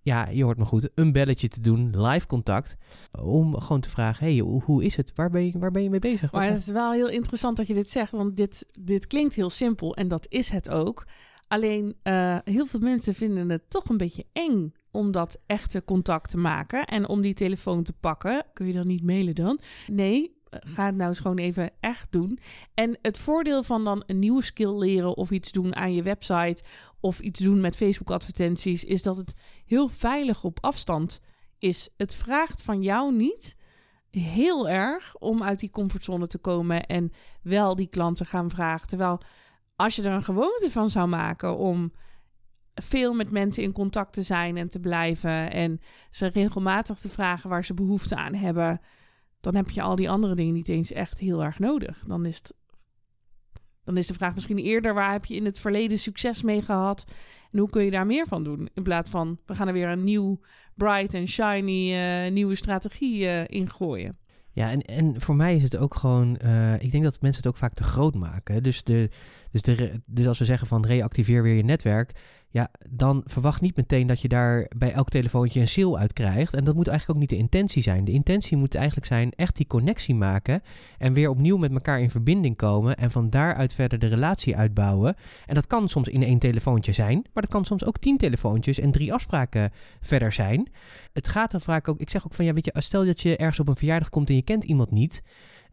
Ja, 0.00 0.28
je 0.28 0.44
hoort 0.44 0.58
me 0.58 0.64
goed. 0.64 0.90
Een 0.94 1.12
belletje 1.12 1.48
te 1.48 1.60
doen, 1.60 2.00
live 2.00 2.26
contact. 2.26 2.76
Om 3.22 3.60
gewoon 3.60 3.80
te 3.80 3.88
vragen: 3.88 4.26
hey, 4.26 4.38
hoe, 4.38 4.84
is 4.84 4.96
het? 4.96 5.12
Waar 5.14 5.30
ben, 5.30 5.46
je, 5.46 5.58
waar 5.58 5.70
ben 5.70 5.82
je 5.82 5.90
mee 5.90 6.00
bezig? 6.00 6.32
Maar 6.32 6.48
het 6.48 6.58
is 6.58 6.66
wel 6.66 6.92
heel 6.92 7.08
interessant 7.08 7.56
dat 7.56 7.66
je 7.66 7.74
dit 7.74 7.90
zegt, 7.90 8.10
want 8.10 8.36
dit, 8.36 8.66
dit 8.80 9.06
klinkt 9.06 9.34
heel 9.34 9.50
simpel 9.50 9.96
en 9.96 10.08
dat 10.08 10.26
is 10.28 10.50
het 10.50 10.70
ook. 10.70 11.06
Alleen 11.48 11.96
heel 12.44 12.66
veel 12.66 12.80
mensen 12.80 13.14
vinden 13.14 13.50
het 13.50 13.70
toch 13.70 13.88
een 13.88 13.96
beetje 13.96 14.24
eng 14.32 14.72
om 14.92 15.12
dat 15.12 15.40
echte 15.46 15.84
contact 15.84 16.30
te 16.30 16.36
maken 16.36 16.84
en 16.84 17.08
om 17.08 17.20
die 17.20 17.34
telefoon 17.34 17.82
te 17.82 17.92
pakken. 17.92 18.44
Kun 18.52 18.66
je 18.66 18.72
dan 18.72 18.86
niet 18.86 19.02
mailen 19.02 19.34
dan? 19.34 19.60
Nee, 19.86 20.40
ga 20.50 20.86
het 20.86 20.94
nou 20.94 21.08
eens 21.08 21.20
gewoon 21.20 21.38
even 21.38 21.70
echt 21.80 22.12
doen. 22.12 22.38
En 22.74 22.98
het 23.02 23.18
voordeel 23.18 23.62
van 23.62 23.84
dan 23.84 24.02
een 24.06 24.18
nieuwe 24.18 24.42
skill 24.42 24.78
leren 24.78 25.16
of 25.16 25.30
iets 25.30 25.52
doen 25.52 25.76
aan 25.76 25.94
je 25.94 26.02
website 26.02 26.62
of 27.00 27.20
iets 27.20 27.40
doen 27.40 27.60
met 27.60 27.76
Facebook 27.76 28.10
advertenties 28.10 28.84
is 28.84 29.02
dat 29.02 29.16
het 29.16 29.34
heel 29.66 29.88
veilig 29.88 30.44
op 30.44 30.58
afstand 30.60 31.20
is. 31.58 31.88
Het 31.96 32.14
vraagt 32.14 32.62
van 32.62 32.82
jou 32.82 33.14
niet 33.14 33.56
heel 34.10 34.68
erg 34.68 35.16
om 35.18 35.42
uit 35.42 35.60
die 35.60 35.70
comfortzone 35.70 36.26
te 36.26 36.38
komen 36.38 36.86
en 36.86 37.12
wel 37.42 37.76
die 37.76 37.86
klanten 37.86 38.26
gaan 38.26 38.50
vragen. 38.50 38.88
Terwijl 38.88 39.20
als 39.76 39.96
je 39.96 40.02
er 40.02 40.12
een 40.12 40.24
gewoonte 40.24 40.70
van 40.70 40.90
zou 40.90 41.08
maken 41.08 41.56
om 41.56 41.92
veel 42.74 43.14
met 43.14 43.30
mensen 43.30 43.62
in 43.62 43.72
contact 43.72 44.12
te 44.12 44.22
zijn 44.22 44.56
en 44.56 44.68
te 44.68 44.80
blijven 44.80 45.52
en 45.52 45.80
ze 46.10 46.26
regelmatig 46.26 46.98
te 46.98 47.08
vragen 47.08 47.50
waar 47.50 47.64
ze 47.64 47.74
behoefte 47.74 48.16
aan 48.16 48.34
hebben, 48.34 48.80
dan 49.40 49.54
heb 49.54 49.70
je 49.70 49.82
al 49.82 49.96
die 49.96 50.10
andere 50.10 50.34
dingen 50.34 50.54
niet 50.54 50.68
eens 50.68 50.92
echt 50.92 51.18
heel 51.18 51.44
erg 51.44 51.58
nodig. 51.58 52.02
Dan 52.06 52.26
is, 52.26 52.36
het, 52.36 52.54
dan 53.84 53.96
is 53.96 54.06
de 54.06 54.14
vraag 54.14 54.34
misschien 54.34 54.58
eerder 54.58 54.94
waar 54.94 55.12
heb 55.12 55.24
je 55.24 55.34
in 55.34 55.44
het 55.44 55.58
verleden 55.58 55.98
succes 55.98 56.42
mee 56.42 56.62
gehad 56.62 57.04
en 57.52 57.58
hoe 57.58 57.70
kun 57.70 57.84
je 57.84 57.90
daar 57.90 58.06
meer 58.06 58.26
van 58.26 58.44
doen? 58.44 58.68
In 58.74 58.82
plaats 58.82 59.10
van 59.10 59.38
we 59.46 59.54
gaan 59.54 59.66
er 59.66 59.72
weer 59.72 59.88
een 59.88 60.04
nieuw, 60.04 60.40
bright 60.74 61.14
en 61.14 61.28
shiny 61.28 61.92
uh, 61.92 62.32
nieuwe 62.32 62.54
strategie 62.54 63.22
uh, 63.22 63.48
in 63.48 63.70
gooien. 63.70 64.18
Ja, 64.52 64.70
en, 64.70 64.82
en 64.82 65.20
voor 65.20 65.36
mij 65.36 65.56
is 65.56 65.62
het 65.62 65.76
ook 65.76 65.94
gewoon, 65.94 66.38
uh, 66.44 66.82
ik 66.82 66.92
denk 66.92 67.04
dat 67.04 67.20
mensen 67.20 67.42
het 67.42 67.52
ook 67.52 67.58
vaak 67.58 67.74
te 67.74 67.82
groot 67.82 68.14
maken. 68.14 68.62
Dus, 68.62 68.84
de, 68.84 69.10
dus, 69.52 69.90
dus 70.06 70.26
als 70.26 70.38
we 70.38 70.44
zeggen 70.44 70.66
van 70.66 70.86
reactiveer 70.86 71.42
weer 71.42 71.54
je 71.54 71.64
netwerk, 71.64 72.12
ja, 72.52 72.70
dan 72.88 73.22
verwacht 73.24 73.60
niet 73.60 73.76
meteen 73.76 74.06
dat 74.06 74.20
je 74.20 74.28
daar 74.28 74.66
bij 74.76 74.92
elk 74.92 75.08
telefoontje 75.08 75.60
een 75.60 75.68
sale 75.68 75.98
uit 75.98 76.12
krijgt. 76.12 76.54
En 76.54 76.64
dat 76.64 76.74
moet 76.74 76.88
eigenlijk 76.88 77.18
ook 77.18 77.28
niet 77.28 77.38
de 77.38 77.44
intentie 77.44 77.82
zijn. 77.82 78.04
De 78.04 78.12
intentie 78.12 78.56
moet 78.56 78.74
eigenlijk 78.74 79.06
zijn 79.06 79.30
echt 79.30 79.56
die 79.56 79.66
connectie 79.66 80.14
maken 80.14 80.62
en 80.98 81.12
weer 81.12 81.28
opnieuw 81.28 81.56
met 81.56 81.72
elkaar 81.72 82.00
in 82.00 82.10
verbinding 82.10 82.56
komen 82.56 82.96
en 82.96 83.10
van 83.10 83.30
daaruit 83.30 83.74
verder 83.74 83.98
de 83.98 84.06
relatie 84.06 84.56
uitbouwen. 84.56 85.16
En 85.46 85.54
dat 85.54 85.66
kan 85.66 85.88
soms 85.88 86.08
in 86.08 86.22
één 86.22 86.38
telefoontje 86.38 86.92
zijn, 86.92 87.14
maar 87.32 87.42
dat 87.42 87.52
kan 87.52 87.64
soms 87.64 87.84
ook 87.84 87.98
tien 87.98 88.16
telefoontjes 88.16 88.78
en 88.78 88.90
drie 88.90 89.12
afspraken 89.12 89.70
verder 90.00 90.32
zijn. 90.32 90.70
Het 91.12 91.28
gaat 91.28 91.52
er 91.52 91.60
vaak 91.60 91.88
ook, 91.88 92.00
ik 92.00 92.10
zeg 92.10 92.26
ook 92.26 92.34
van 92.34 92.44
ja, 92.44 92.52
weet 92.52 92.64
je, 92.64 92.72
stel 92.76 93.04
dat 93.04 93.20
je 93.20 93.36
ergens 93.36 93.60
op 93.60 93.68
een 93.68 93.76
verjaardag 93.76 94.08
komt 94.08 94.28
en 94.28 94.34
je 94.34 94.42
kent 94.42 94.64
iemand 94.64 94.90
niet 94.90 95.22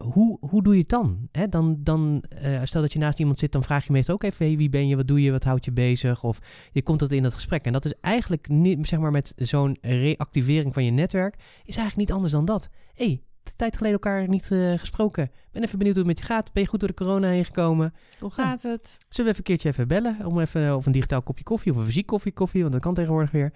hoe, 0.04 0.38
hoe 0.40 0.64
doe 0.64 0.74
je 0.74 0.80
het 0.80 0.90
dan? 0.90 1.28
Hè? 1.32 1.48
dan, 1.48 1.78
dan 1.80 2.24
uh, 2.44 2.62
stel 2.64 2.82
dat 2.82 2.94
je 2.94 3.00
naast 3.00 3.20
iemand 3.20 3.40
zit, 3.40 3.52
dan 3.52 3.64
vraag 3.64 3.86
je 3.86 3.92
meestal 3.92 4.16
ook 4.16 4.24
even: 4.24 4.46
hey, 4.46 4.58
wie 4.58 4.70
ben 4.70 4.88
je, 4.88 4.96
wat 4.96 5.08
doe 5.08 5.22
je, 5.22 5.32
wat 5.32 5.44
houdt 5.44 5.66
je 5.66 5.72
bezig? 5.72 6.24
Of 6.24 6.40
je 6.72 6.82
komt 6.82 7.00
dat 7.00 7.12
in 7.12 7.24
dat 7.24 7.34
gesprek. 7.34 7.66
En 7.66 7.74
dat 7.74 7.86
is 7.86 7.94
eigenlijk 8.02 8.48
niet, 8.48 8.88
zeg 8.88 9.00
maar, 9.00 9.12
met 9.12 9.34
zo'n 9.36 9.78
reactivering 9.82 10.74
van 10.74 10.84
je 10.84 10.92
netwerk, 10.92 11.36
is 11.36 11.76
eigenlijk 11.76 11.98
niet 11.98 12.12
anders 12.12 12.34
dan 12.34 12.46
dat. 12.46 12.70
Hé, 12.94 13.06
hey, 13.06 13.24
tijd 13.56 13.78
geleden 13.78 14.00
elkaar 14.02 14.28
niet 14.28 14.50
uh, 14.50 14.78
gesproken. 14.78 15.32
Ben 15.52 15.64
even 15.64 15.78
benieuwd 15.78 15.96
hoe 15.96 16.06
het 16.06 16.16
met 16.16 16.28
je 16.28 16.34
gaat. 16.34 16.54
Ben 16.54 16.64
je 16.64 16.70
goed 16.70 16.80
door 16.80 16.90
de 16.90 16.96
corona 16.96 17.28
heen 17.28 17.46
gekomen? 17.46 17.94
Hoe 18.20 18.32
gaat 18.32 18.62
het? 18.62 18.98
Zullen 19.10 19.32
we 19.32 19.38
even 19.38 19.38
een 19.38 19.44
keertje 19.44 19.70
even 19.70 19.88
bellen? 19.88 20.26
Om 20.26 20.40
even, 20.40 20.76
of 20.76 20.86
een 20.86 20.92
digitaal 20.92 21.22
kopje 21.22 21.44
koffie 21.44 21.72
of 21.72 21.78
een 21.78 21.86
fysiek 21.86 22.06
koffie, 22.06 22.32
koffie, 22.32 22.62
want 22.62 22.74
dat 22.74 22.82
kan 22.82 22.94
tegenwoordig 22.94 23.32
weer. 23.32 23.54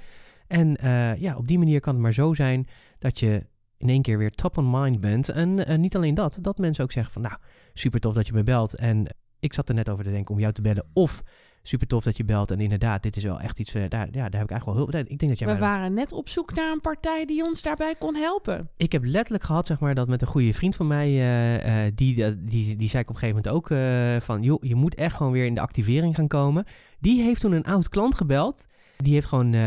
En 0.47 0.77
uh, 0.83 1.15
ja, 1.15 1.35
op 1.35 1.47
die 1.47 1.57
manier 1.57 1.79
kan 1.79 1.93
het 1.93 2.01
maar 2.01 2.13
zo 2.13 2.33
zijn 2.33 2.67
dat 2.99 3.19
je 3.19 3.45
in 3.83 3.89
één 3.89 4.01
keer 4.01 4.17
weer 4.17 4.31
top 4.31 4.57
on 4.57 4.69
mind 4.69 4.99
bent. 4.99 5.29
En 5.29 5.69
uh, 5.71 5.77
niet 5.77 5.95
alleen 5.95 6.13
dat, 6.13 6.37
dat 6.41 6.57
mensen 6.57 6.83
ook 6.83 6.91
zeggen 6.91 7.13
van 7.13 7.21
nou, 7.21 7.35
super 7.73 7.99
tof 7.99 8.13
dat 8.13 8.27
je 8.27 8.33
me 8.33 8.43
belt. 8.43 8.75
En 8.75 9.15
ik 9.39 9.53
zat 9.53 9.69
er 9.69 9.75
net 9.75 9.89
over 9.89 10.03
te 10.03 10.11
denken 10.11 10.33
om 10.33 10.39
jou 10.39 10.53
te 10.53 10.61
bellen. 10.61 10.85
Of 10.93 11.23
super 11.63 11.87
tof 11.87 12.03
dat 12.03 12.17
je 12.17 12.25
belt. 12.25 12.51
En 12.51 12.59
inderdaad, 12.59 13.03
dit 13.03 13.15
is 13.15 13.23
wel 13.23 13.39
echt 13.39 13.59
iets, 13.59 13.75
uh, 13.75 13.83
daar, 13.89 14.05
ja, 14.05 14.29
daar 14.29 14.39
heb 14.39 14.43
ik 14.43 14.51
eigenlijk 14.51 14.65
wel 14.65 14.75
hulp. 14.75 14.89
Ik 14.89 15.19
denk 15.19 15.31
dat 15.31 15.39
jij 15.39 15.47
We 15.47 15.53
mij... 15.53 15.69
waren 15.69 15.93
net 15.93 16.11
op 16.11 16.29
zoek 16.29 16.55
naar 16.55 16.71
een 16.71 16.81
partij 16.81 17.25
die 17.25 17.45
ons 17.45 17.61
daarbij 17.61 17.95
kon 17.95 18.15
helpen. 18.15 18.69
Ik 18.77 18.91
heb 18.91 19.03
letterlijk 19.03 19.43
gehad, 19.43 19.67
zeg 19.67 19.79
maar, 19.79 19.95
dat 19.95 20.07
met 20.07 20.21
een 20.21 20.27
goede 20.27 20.53
vriend 20.53 20.75
van 20.75 20.87
mij, 20.87 21.09
uh, 21.65 21.91
die, 21.95 22.43
die, 22.43 22.75
die 22.75 22.89
zei 22.89 23.03
ik 23.03 23.09
op 23.09 23.15
een 23.15 23.21
gegeven 23.21 23.41
moment 23.43 23.47
ook 23.47 23.67
van, 24.23 24.41
joh, 24.41 24.63
je 24.63 24.75
moet 24.75 24.95
echt 24.95 25.15
gewoon 25.15 25.31
weer 25.31 25.45
in 25.45 25.55
de 25.55 25.61
activering 25.61 26.15
gaan 26.15 26.27
komen. 26.27 26.65
Die 26.99 27.21
heeft 27.21 27.41
toen 27.41 27.51
een 27.51 27.63
oud 27.63 27.89
klant 27.89 28.15
gebeld 28.15 28.65
Die 29.03 29.13
heeft 29.13 29.27
gewoon, 29.27 29.53
eh, 29.53 29.61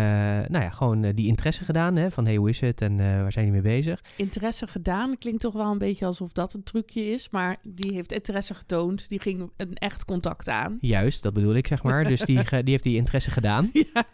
nou 0.48 0.64
ja, 0.64 0.70
gewoon 0.70 1.04
eh, 1.04 1.14
die 1.14 1.26
interesse 1.26 1.64
gedaan. 1.64 1.96
Hè, 1.96 2.10
van 2.10 2.24
hey, 2.24 2.36
hoe 2.36 2.48
is 2.48 2.60
het 2.60 2.80
en 2.80 3.00
eh, 3.00 3.20
waar 3.20 3.32
zijn 3.32 3.44
die 3.44 3.54
mee 3.54 3.62
bezig? 3.62 4.02
Interesse 4.16 4.66
gedaan 4.66 5.18
klinkt 5.18 5.40
toch 5.40 5.52
wel 5.52 5.70
een 5.70 5.78
beetje 5.78 6.06
alsof 6.06 6.32
dat 6.32 6.54
een 6.54 6.62
trucje 6.62 7.10
is. 7.10 7.30
Maar 7.30 7.56
die 7.62 7.92
heeft 7.92 8.12
interesse 8.12 8.54
getoond. 8.54 9.08
Die 9.08 9.20
ging 9.20 9.50
een 9.56 9.74
echt 9.74 10.04
contact 10.04 10.48
aan. 10.48 10.78
Juist, 10.80 11.22
dat 11.22 11.32
bedoel 11.32 11.54
ik 11.54 11.66
zeg 11.66 11.82
maar. 11.82 12.04
Dus 12.04 12.20
die, 12.20 12.42
die 12.44 12.70
heeft 12.70 12.82
die 12.82 12.96
interesse 12.96 13.30
gedaan. 13.30 13.70
Ja. 13.94 14.04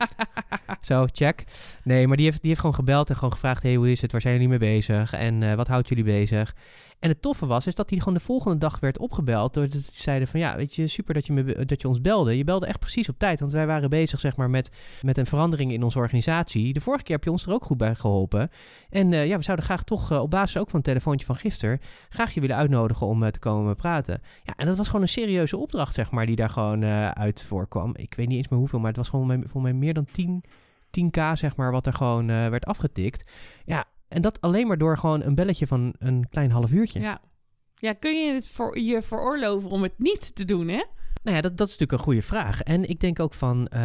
Zo, 0.81 1.07
check. 1.13 1.45
Nee, 1.85 2.07
maar 2.07 2.17
die 2.17 2.27
heeft, 2.27 2.41
die 2.41 2.49
heeft 2.49 2.61
gewoon 2.61 2.75
gebeld 2.75 3.09
en 3.09 3.15
gewoon 3.15 3.33
gevraagd... 3.33 3.63
hey, 3.63 3.75
hoe 3.75 3.91
is 3.91 4.01
het? 4.01 4.13
Waar 4.13 4.21
zijn 4.21 4.35
jullie 4.35 4.49
mee 4.49 4.59
bezig? 4.59 5.13
En 5.13 5.57
wat 5.57 5.69
houdt 5.69 5.89
jullie 5.89 6.05
bezig? 6.05 6.55
En 7.03 7.09
het 7.09 7.23
toffe 7.23 7.47
was, 7.47 7.67
is 7.67 7.75
dat 7.75 7.91
hij 7.91 7.99
gewoon 7.99 8.15
de 8.15 8.21
volgende 8.21 8.59
dag 8.59 8.81
werd 8.81 8.99
opgebeld... 8.99 9.55
doordat 9.55 9.83
ze 9.83 10.03
zeiden 10.03 10.29
van... 10.29 10.41
ja, 10.41 10.57
weet 10.57 10.75
je, 10.75 10.87
super 10.87 11.15
dat 11.15 11.27
je, 11.27 11.33
me, 11.33 11.65
dat 11.65 11.83
je 11.83 11.89
ons 11.89 12.01
belde. 12.01 12.37
Je 12.37 12.45
belde 12.45 12.67
echt 12.67 12.79
precies 12.79 13.09
op 13.09 13.19
tijd, 13.19 13.41
want 13.41 13.53
wij 13.53 13.67
waren 13.67 13.91
bezig 13.91 14.21
zeg 14.21 14.37
maar, 14.37 14.51
met, 14.51 14.71
met 15.01 15.19
een 15.19 15.27
verandering 15.27 15.73
in 15.73 15.83
onze 15.83 15.99
organisatie. 15.99 16.73
De 16.73 16.81
vorige 16.81 17.03
keer 17.05 17.15
heb 17.15 17.25
je 17.25 17.31
ons 17.31 17.47
er 17.47 17.53
ook 17.53 17.65
goed 17.65 17.77
bij 17.77 17.95
geholpen. 17.95 18.51
En 18.91 19.13
eh, 19.13 19.27
ja, 19.27 19.37
we 19.37 19.43
zouden 19.43 19.65
graag 19.65 19.85
toch, 19.85 20.11
eh, 20.11 20.21
op 20.21 20.31
basis 20.31 20.61
ook 20.61 20.71
van 20.71 20.79
het 20.79 20.89
telefoontje 20.89 21.27
van 21.27 21.37
gisteren... 21.37 21.81
graag 22.09 22.35
je 22.35 22.41
willen 22.41 22.57
uitnodigen 22.57 23.07
om 23.07 23.23
eh, 23.23 23.29
te 23.29 23.39
komen 23.39 23.77
praten. 23.77 24.21
Ja, 24.43 24.53
en 24.57 24.67
dat 24.67 24.77
was 24.77 24.87
gewoon 24.87 25.03
een 25.03 25.09
serieuze 25.09 25.57
opdracht, 25.57 25.95
zeg 25.95 26.11
maar, 26.11 26.27
die 26.27 26.37
daar 26.37 26.51
gewoon 26.51 26.85
uit 27.15 27.43
voorkwam. 27.43 27.93
Ik 27.97 28.15
weet 28.15 28.29
niet 28.29 28.37
eens 28.37 28.49
meer 28.49 28.59
hoeveel, 28.59 28.79
maar 28.79 28.89
het 28.89 28.97
was 28.97 29.09
gewoon 29.09 29.45
voor 29.47 29.63
mij 29.63 29.73
meer 29.73 29.95
dan 29.95 30.07
10, 30.13 30.45
10k, 30.91 31.33
zeg 31.33 31.57
maar, 31.57 31.73
wat 31.73 31.87
er 31.87 31.93
gewoon 31.93 32.27
werd 32.27 32.65
afgetikt. 32.65 33.31
Ja, 33.65 33.85
en 34.13 34.23
dat 34.23 34.41
alleen 34.41 34.67
maar 34.67 34.79
door 34.79 34.99
gewoon 34.99 35.23
een 35.23 35.35
belletje 35.35 35.67
van 35.67 35.95
een 35.99 36.29
klein 36.29 36.51
half 36.51 36.71
uurtje. 36.71 37.01
Ja. 37.01 37.21
Ja, 37.75 37.93
kun 37.93 38.27
je 38.27 38.33
het 38.33 38.49
voor 38.49 38.79
je 38.79 39.03
veroorloven 39.03 39.71
om 39.71 39.83
het 39.83 39.93
niet 39.97 40.35
te 40.35 40.45
doen, 40.45 40.69
hè? 40.69 40.85
Nou 41.23 41.37
ja, 41.37 41.43
dat, 41.43 41.57
dat 41.57 41.67
is 41.67 41.73
natuurlijk 41.73 41.93
een 41.93 42.05
goede 42.05 42.23
vraag. 42.23 42.63
En 42.63 42.89
ik 42.89 43.01
denk 43.01 43.21
ook 43.21 43.35
van, 43.35 43.69
eh, 43.69 43.81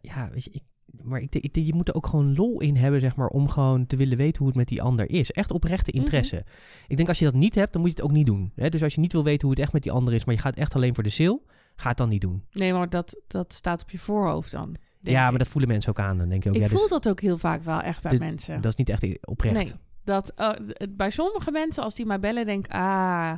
ja, 0.00 0.30
weet 0.32 0.44
je, 0.44 0.50
ik, 0.50 0.62
maar 1.02 1.20
ik, 1.20 1.34
ik 1.34 1.56
je 1.56 1.74
moet 1.74 1.88
er 1.88 1.94
ook 1.94 2.06
gewoon 2.06 2.34
lol 2.34 2.60
in 2.60 2.76
hebben, 2.76 3.00
zeg 3.00 3.16
maar, 3.16 3.28
om 3.28 3.48
gewoon 3.48 3.86
te 3.86 3.96
willen 3.96 4.16
weten 4.16 4.38
hoe 4.38 4.46
het 4.46 4.56
met 4.56 4.68
die 4.68 4.82
ander 4.82 5.10
is. 5.10 5.30
Echt 5.30 5.50
oprechte 5.50 5.90
interesse. 5.90 6.44
Ik 6.86 6.96
denk, 6.96 7.08
als 7.08 7.18
je 7.18 7.24
dat 7.24 7.34
niet 7.34 7.54
hebt, 7.54 7.72
dan 7.72 7.80
moet 7.80 7.90
je 7.90 7.96
het 7.96 8.04
ook 8.04 8.16
niet 8.16 8.26
doen. 8.26 8.52
Hè? 8.54 8.68
Dus 8.68 8.82
als 8.82 8.94
je 8.94 9.00
niet 9.00 9.12
wil 9.12 9.24
weten 9.24 9.40
hoe 9.40 9.50
het 9.50 9.64
echt 9.64 9.72
met 9.72 9.82
die 9.82 9.92
ander 9.92 10.14
is, 10.14 10.24
maar 10.24 10.34
je 10.34 10.40
gaat 10.40 10.56
echt 10.56 10.74
alleen 10.74 10.94
voor 10.94 11.04
de 11.04 11.10
sale, 11.10 11.40
ga 11.76 11.88
het 11.88 11.96
dan 11.96 12.08
niet 12.08 12.20
doen. 12.20 12.44
Nee, 12.52 12.72
maar 12.72 12.90
dat, 12.90 13.20
dat 13.26 13.52
staat 13.52 13.82
op 13.82 13.90
je 13.90 13.98
voorhoofd 13.98 14.50
dan. 14.50 14.76
Ja, 15.02 15.30
maar 15.30 15.38
dat 15.38 15.48
voelen 15.48 15.70
mensen 15.70 15.90
ook 15.90 15.98
aan. 15.98 16.18
Dan 16.18 16.28
denk 16.28 16.42
je 16.42 16.48
ook, 16.48 16.54
ik 16.54 16.60
ja, 16.62 16.68
voel 16.68 16.80
dus, 16.80 16.90
dat 16.90 17.08
ook 17.08 17.20
heel 17.20 17.38
vaak 17.38 17.62
wel 17.62 17.80
echt 17.80 18.02
bij 18.02 18.10
dit- 18.10 18.20
mensen. 18.20 18.60
dat 18.60 18.70
is 18.72 18.76
niet 18.78 18.88
echt 18.88 19.26
oprecht. 19.26 19.54
Nee, 19.54 19.72
dat 20.04 20.32
uh, 20.38 20.48
het- 20.48 20.96
bij 20.96 21.10
sommige 21.10 21.50
mensen, 21.50 21.82
als 21.82 21.94
die 21.94 22.06
mij 22.06 22.20
bellen, 22.20 22.46
denk 22.46 22.66
ik... 22.66 22.72
Ah, 22.72 23.32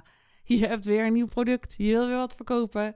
je 0.45 0.67
hebt 0.67 0.85
weer 0.85 1.07
een 1.07 1.13
nieuw 1.13 1.27
product. 1.27 1.75
Je 1.77 1.85
wil 1.85 2.07
weer 2.07 2.17
wat 2.17 2.35
verkopen. 2.35 2.95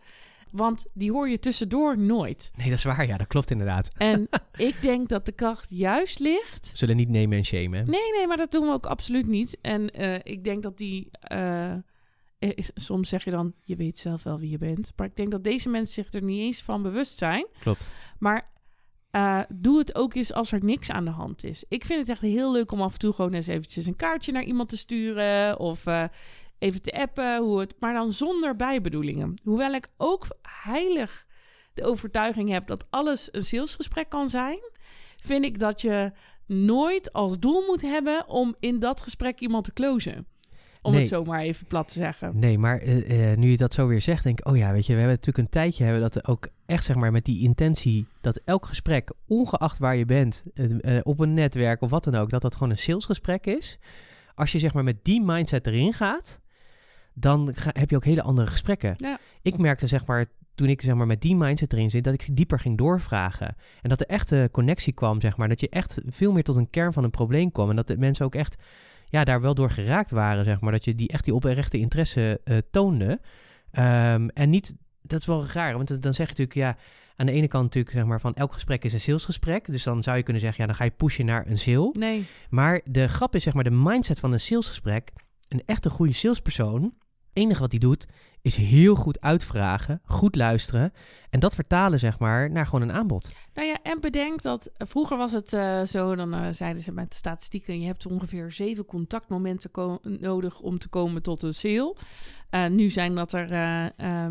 Want 0.51 0.87
die 0.95 1.13
hoor 1.13 1.29
je 1.29 1.39
tussendoor 1.39 1.99
nooit. 1.99 2.51
Nee, 2.57 2.69
dat 2.69 2.79
is 2.79 2.85
waar. 2.85 3.07
Ja, 3.07 3.17
dat 3.17 3.27
klopt 3.27 3.51
inderdaad. 3.51 3.91
En 3.97 4.29
ik 4.57 4.83
denk 4.83 5.09
dat 5.09 5.27
de 5.27 5.33
kracht 5.33 5.71
juist 5.71 6.19
ligt... 6.19 6.71
We 6.71 6.77
zullen 6.77 6.97
niet 6.97 7.09
nemen 7.09 7.39
en 7.39 7.45
shamen. 7.45 7.79
hè? 7.79 7.85
Nee, 7.85 8.13
nee, 8.17 8.27
maar 8.27 8.37
dat 8.37 8.51
doen 8.51 8.67
we 8.67 8.73
ook 8.73 8.87
absoluut 8.87 9.27
niet. 9.27 9.59
En 9.61 9.91
eh, 9.91 10.15
ik 10.23 10.45
denk 10.45 10.63
dat 10.63 10.79
die... 10.79 11.09
eh, 11.21 11.73
eh, 11.73 11.79
soms 12.75 13.09
zeg 13.09 13.25
je 13.25 13.31
dan, 13.31 13.53
je 13.65 13.77
weet 13.77 13.99
zelf 13.99 14.23
wel 14.23 14.39
wie 14.39 14.51
je 14.51 14.59
bent. 14.59 14.93
Maar 14.97 15.07
ik 15.07 15.17
denk 15.17 15.31
dat 15.31 15.45
deze 15.45 15.69
mensen 15.69 16.05
zich 16.05 16.13
er 16.13 16.23
niet 16.23 16.41
eens 16.41 16.63
van 16.63 16.83
bewust 16.83 17.19
zijn. 17.19 17.47
Klopt. 17.61 17.95
Maar 18.19 18.51
eh, 19.11 19.41
doe 19.49 19.79
het 19.79 19.95
ook 19.95 20.15
eens 20.15 20.33
als 20.33 20.53
er 20.53 20.65
niks 20.65 20.91
aan 20.91 21.05
de 21.05 21.11
hand 21.11 21.45
is. 21.45 21.65
Ik 21.69 21.85
vind 21.85 22.01
het 22.01 22.09
echt 22.09 22.21
heel 22.21 22.53
leuk 22.53 22.73
om 22.73 22.83
af 22.83 22.93
en 22.93 22.99
toe 22.99 23.13
gewoon 23.13 23.33
eens 23.33 23.47
eventjes 23.47 23.87
een 23.87 23.97
kaartje 23.97 24.33
naar 24.33 24.43
iemand 24.43 24.69
te 24.69 24.77
sturen. 24.77 25.59
Of 25.59 25.87
eh, 25.87 26.05
even 26.59 26.83
te 26.83 26.93
appen, 26.93 27.39
hoe 27.39 27.61
het, 27.61 27.75
maar 27.79 27.95
dan 27.95 28.11
zonder 28.11 28.57
bijbedoelingen. 28.57 29.41
Hoewel 29.43 29.73
ik 29.73 29.89
ook 29.97 30.27
heilig 30.63 31.27
de 31.75 31.85
overtuiging 31.85 32.49
heb 32.49 32.67
dat 32.67 32.87
alles 32.91 33.29
een 33.33 33.45
salesgesprek 33.45 34.09
kan 34.09 34.29
zijn, 34.29 34.59
vind 35.17 35.45
ik 35.45 35.59
dat 35.59 35.81
je 35.81 36.13
nooit 36.47 37.13
als 37.13 37.39
doel 37.39 37.67
moet 37.67 37.83
hebben 37.83 38.29
om 38.29 38.55
in 38.59 38.79
dat 38.79 39.01
gesprek 39.01 39.41
iemand 39.41 39.65
te 39.65 39.73
closen. 39.73 40.27
Om 40.89 40.95
Nee. 40.95 41.03
het 41.03 41.11
zo 41.13 41.25
maar 41.25 41.41
even 41.41 41.67
plat 41.67 41.89
te 41.89 41.95
zeggen. 41.99 42.39
Nee, 42.39 42.59
maar 42.59 42.79
eh, 42.79 43.31
eh, 43.33 43.39
nu 43.39 43.51
je 43.51 43.57
dat 43.57 43.73
zo 43.73 43.87
weer 43.87 44.01
zegt, 44.01 44.23
denk 44.25 44.39
ik, 44.39 44.47
oh 44.49 44.57
ja, 44.57 44.73
weet 44.73 44.87
je, 44.87 44.93
we 44.93 44.99
hebben 44.99 45.17
natuurlijk 45.17 45.45
een 45.45 45.51
tijdje 45.53 45.85
hebben 45.85 46.03
dat 46.03 46.29
ook 46.29 46.49
echt, 46.67 46.85
zeg 46.85 46.97
maar, 46.97 47.13
met 47.13 47.25
die 47.25 47.43
intentie 47.43 48.07
dat 48.21 48.41
elk 48.45 48.67
gesprek, 48.67 49.11
ongeacht 49.27 49.79
waar 49.79 49.97
je 49.97 50.05
bent, 50.05 50.45
eh, 50.55 50.99
op 51.03 51.21
een 51.21 51.35
netwerk 51.35 51.83
of 51.83 51.91
wat 51.91 52.05
dan 52.05 52.15
ook, 52.15 52.31
dat 52.31 52.43
dat 52.43 52.55
gewoon 52.55 52.71
een 52.71 52.79
salesgesprek 52.79 53.47
is. 53.47 53.79
Als 54.35 54.53
je, 54.53 54.59
zeg 54.59 54.75
maar, 54.75 54.85
met 54.85 55.05
die 55.05 55.23
mindset 55.23 55.67
erin 55.67 55.93
gaat, 55.93 56.41
dan 57.15 57.51
ga- 57.55 57.71
heb 57.73 57.91
je 57.91 57.97
ook 57.97 58.05
hele 58.05 58.23
andere 58.23 58.47
gesprekken. 58.47 58.95
Ja. 58.97 59.19
Ik 59.43 59.59
merkte, 59.59 59.87
zeg 59.87 60.07
maar, 60.07 60.27
toen 60.55 60.69
ik 60.69 60.83
zeg 60.83 60.95
maar, 60.95 61.07
met 61.07 61.21
die 61.21 61.37
mindset 61.37 61.73
erin 61.73 61.91
zit, 61.91 62.05
dat 62.05 62.15
ik 62.15 62.37
dieper 62.37 62.59
ging 62.61 62.79
doorvragen. 62.79 63.57
En 63.83 63.89
dat 63.89 64.01
er 64.01 64.07
echt 64.07 64.31
een 64.31 64.51
connectie 64.51 64.93
kwam, 64.93 65.21
zeg 65.21 65.37
maar. 65.37 65.49
Dat 65.49 65.61
je 65.61 65.69
echt 65.69 66.01
veel 66.07 66.33
meer 66.33 66.43
tot 66.43 66.57
een 66.57 66.71
kern 66.71 66.93
van 66.93 67.05
een 67.05 67.11
probleem 67.11 67.53
kwam. 67.53 67.71
En 67.71 67.77
dat 67.77 67.87
de 67.87 67.99
mensen 67.99 68.25
ook 68.25 68.35
echt 68.35 68.57
ja, 69.09 69.25
daar 69.25 69.41
wel 69.41 69.55
door 69.55 69.71
geraakt 69.71 70.11
waren, 70.11 70.45
zeg 70.45 70.61
maar. 70.61 70.73
Dat 70.73 70.85
je 70.85 70.95
die 70.95 71.09
echt 71.09 71.25
die 71.25 71.35
oprechte 71.35 71.79
interesse 71.79 72.41
eh, 72.45 72.57
toonde. 72.71 73.21
Ehm, 73.71 74.29
en 74.29 74.51
niet, 74.51 74.75
dat 75.03 75.21
is 75.21 75.27
wel 75.27 75.47
raar, 75.47 75.73
want 75.73 76.03
dan 76.03 76.15
zeg 76.15 76.29
je 76.29 76.35
natuurlijk, 76.45 76.55
ja, 76.55 76.77
aan 77.17 77.27
de 77.27 77.33
ene 77.33 77.49
kant 77.49 77.65
natuurlijk, 77.65 77.95
zeg 77.95 78.05
maar, 78.05 78.21
van 78.21 78.35
elk 78.35 78.53
gesprek 78.53 78.85
is 78.85 78.93
een 78.93 79.01
salesgesprek. 79.01 79.73
Dus 79.73 79.83
dan 79.83 80.03
zou 80.03 80.17
je 80.17 80.23
kunnen 80.23 80.43
zeggen, 80.43 80.61
ja, 80.61 80.67
dan 80.67 80.77
ga 80.77 80.85
je 80.85 80.91
pushen 80.91 81.27
naar 81.27 81.47
een 81.47 81.59
sale. 81.59 81.91
Nee, 81.93 82.27
Maar 82.51 82.81
de 82.85 83.09
grap 83.09 83.35
is, 83.35 83.43
zeg 83.43 83.55
maar, 83.55 83.65
de 83.65 83.71
mindset 83.71 84.19
van 84.19 84.33
een 84.33 84.41
salesgesprek. 84.41 85.13
Een 85.49 85.63
echte 85.67 85.91
goede 85.91 86.13
salespersoon, 86.13 86.95
enige 87.33 87.61
wat 87.61 87.71
hij 87.71 87.81
doet, 87.81 88.07
is 88.43 88.57
heel 88.57 88.95
goed 88.95 89.21
uitvragen, 89.21 90.01
goed 90.05 90.37
luisteren. 90.37 90.93
En 91.31 91.41
dat 91.41 91.55
vertalen, 91.55 91.99
zeg 91.99 92.19
maar, 92.19 92.51
naar 92.51 92.67
gewoon 92.67 92.89
een 92.89 92.97
aanbod. 92.97 93.33
Nou 93.55 93.67
ja, 93.67 93.79
en 93.83 94.01
bedenk 94.01 94.43
dat 94.43 94.71
eh, 94.77 94.87
vroeger 94.87 95.17
was 95.17 95.33
het 95.33 95.53
eh, 95.53 95.85
zo, 95.85 96.15
dan 96.17 96.35
eh, 96.35 96.47
zeiden 96.51 96.83
ze 96.83 96.93
met 96.93 97.11
de 97.11 97.17
statistieken, 97.17 97.81
je 97.81 97.87
hebt 97.87 98.07
ongeveer 98.07 98.53
zeven 98.53 98.85
contactmomenten 98.85 99.71
nodig 100.03 100.61
om 100.61 100.79
te 100.79 100.89
komen 100.89 101.23
tot 101.23 101.43
een 101.43 101.55
sale. 101.55 101.97
Nu 102.71 102.91
zijn 102.91 103.15
dat 103.15 103.33
er 103.33 103.49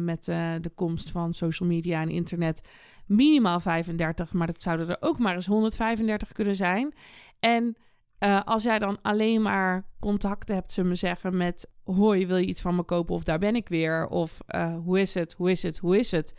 met 0.02 0.24
de 0.62 0.72
komst 0.76 1.10
van 1.10 1.34
social 1.34 1.70
media 1.70 2.02
en 2.02 2.10
internet 2.10 2.62
minimaal 3.06 3.60
35, 3.60 4.34
maar 4.34 4.48
dat 4.48 4.62
zouden 4.62 4.90
er 4.90 4.98
ook 5.00 5.20
maar 5.20 5.36
eens 5.36 5.46
135 5.46 6.32
kunnen 6.32 6.56
zijn. 6.56 6.94
En 7.40 7.78
eh, 8.18 8.42
als 8.46 8.64
jij 8.64 8.80
dan 8.80 8.98
alleen 9.02 9.42
maar 9.42 9.86
contact 10.00 10.48
hebt, 10.48 10.72
zullen 10.72 10.90
we 10.90 10.96
zeggen, 10.96 11.38
met 11.38 11.70
hoi, 11.84 12.28
wil 12.28 12.38
je 12.38 12.46
iets 12.46 12.62
van 12.62 12.76
me 12.76 12.84
kopen 12.84 13.16
of 13.16 13.24
daar 13.24 13.40
ben 13.40 13.56
ik 13.56 13.70
weer, 13.70 14.08
of 14.08 14.38
eh, 14.48 14.76
hoe 14.84 15.00
is 15.00 15.14
het, 15.14 15.34
hoe 15.34 15.52
is 15.52 15.64
het, 15.64 15.78
hoe 15.78 15.98
is 15.98 16.12
het 16.12 16.34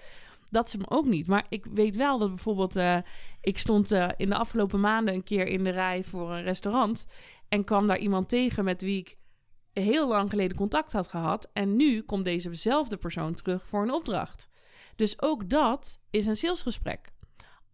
dat 0.51 0.67
is 0.67 0.73
hem 0.73 0.83
ook 0.89 1.07
niet. 1.07 1.27
Maar 1.27 1.47
ik 1.49 1.67
weet 1.67 1.97
wel 1.97 2.19
dat 2.19 2.29
bijvoorbeeld... 2.29 2.77
eh, 2.77 2.97
ik 3.41 3.59
stond 3.59 3.91
in 4.17 4.29
de 4.29 4.35
afgelopen 4.35 4.81
maanden 4.81 5.15
een 5.15 5.23
keer 5.23 5.47
in 5.47 5.65
de 5.65 5.71
rij 5.71 6.03
voor 6.03 6.33
een 6.33 6.43
restaurant... 6.43 7.07
en 7.49 7.65
kwam 7.65 7.87
daar 7.87 7.99
iemand 7.99 8.29
tegen 8.29 8.65
met 8.65 8.83
wie 8.83 8.99
ik 8.99 9.17
heel 9.73 10.09
lang 10.09 10.31
geleden 10.31 10.57
contact 10.57 10.93
had 10.93 11.09
gehad... 11.09 11.51
en 11.53 11.77
nu 11.77 12.03
komt 12.03 12.25
dezezelfde 12.25 12.97
persoon 12.97 13.35
terug 13.35 13.67
voor 13.67 13.83
een 13.83 13.93
opdracht. 13.93 14.49
Dus 14.97 15.23
ook 15.23 15.51
dat 15.51 15.99
is 16.11 16.27
een 16.27 16.37
salesgesprek. 16.37 17.13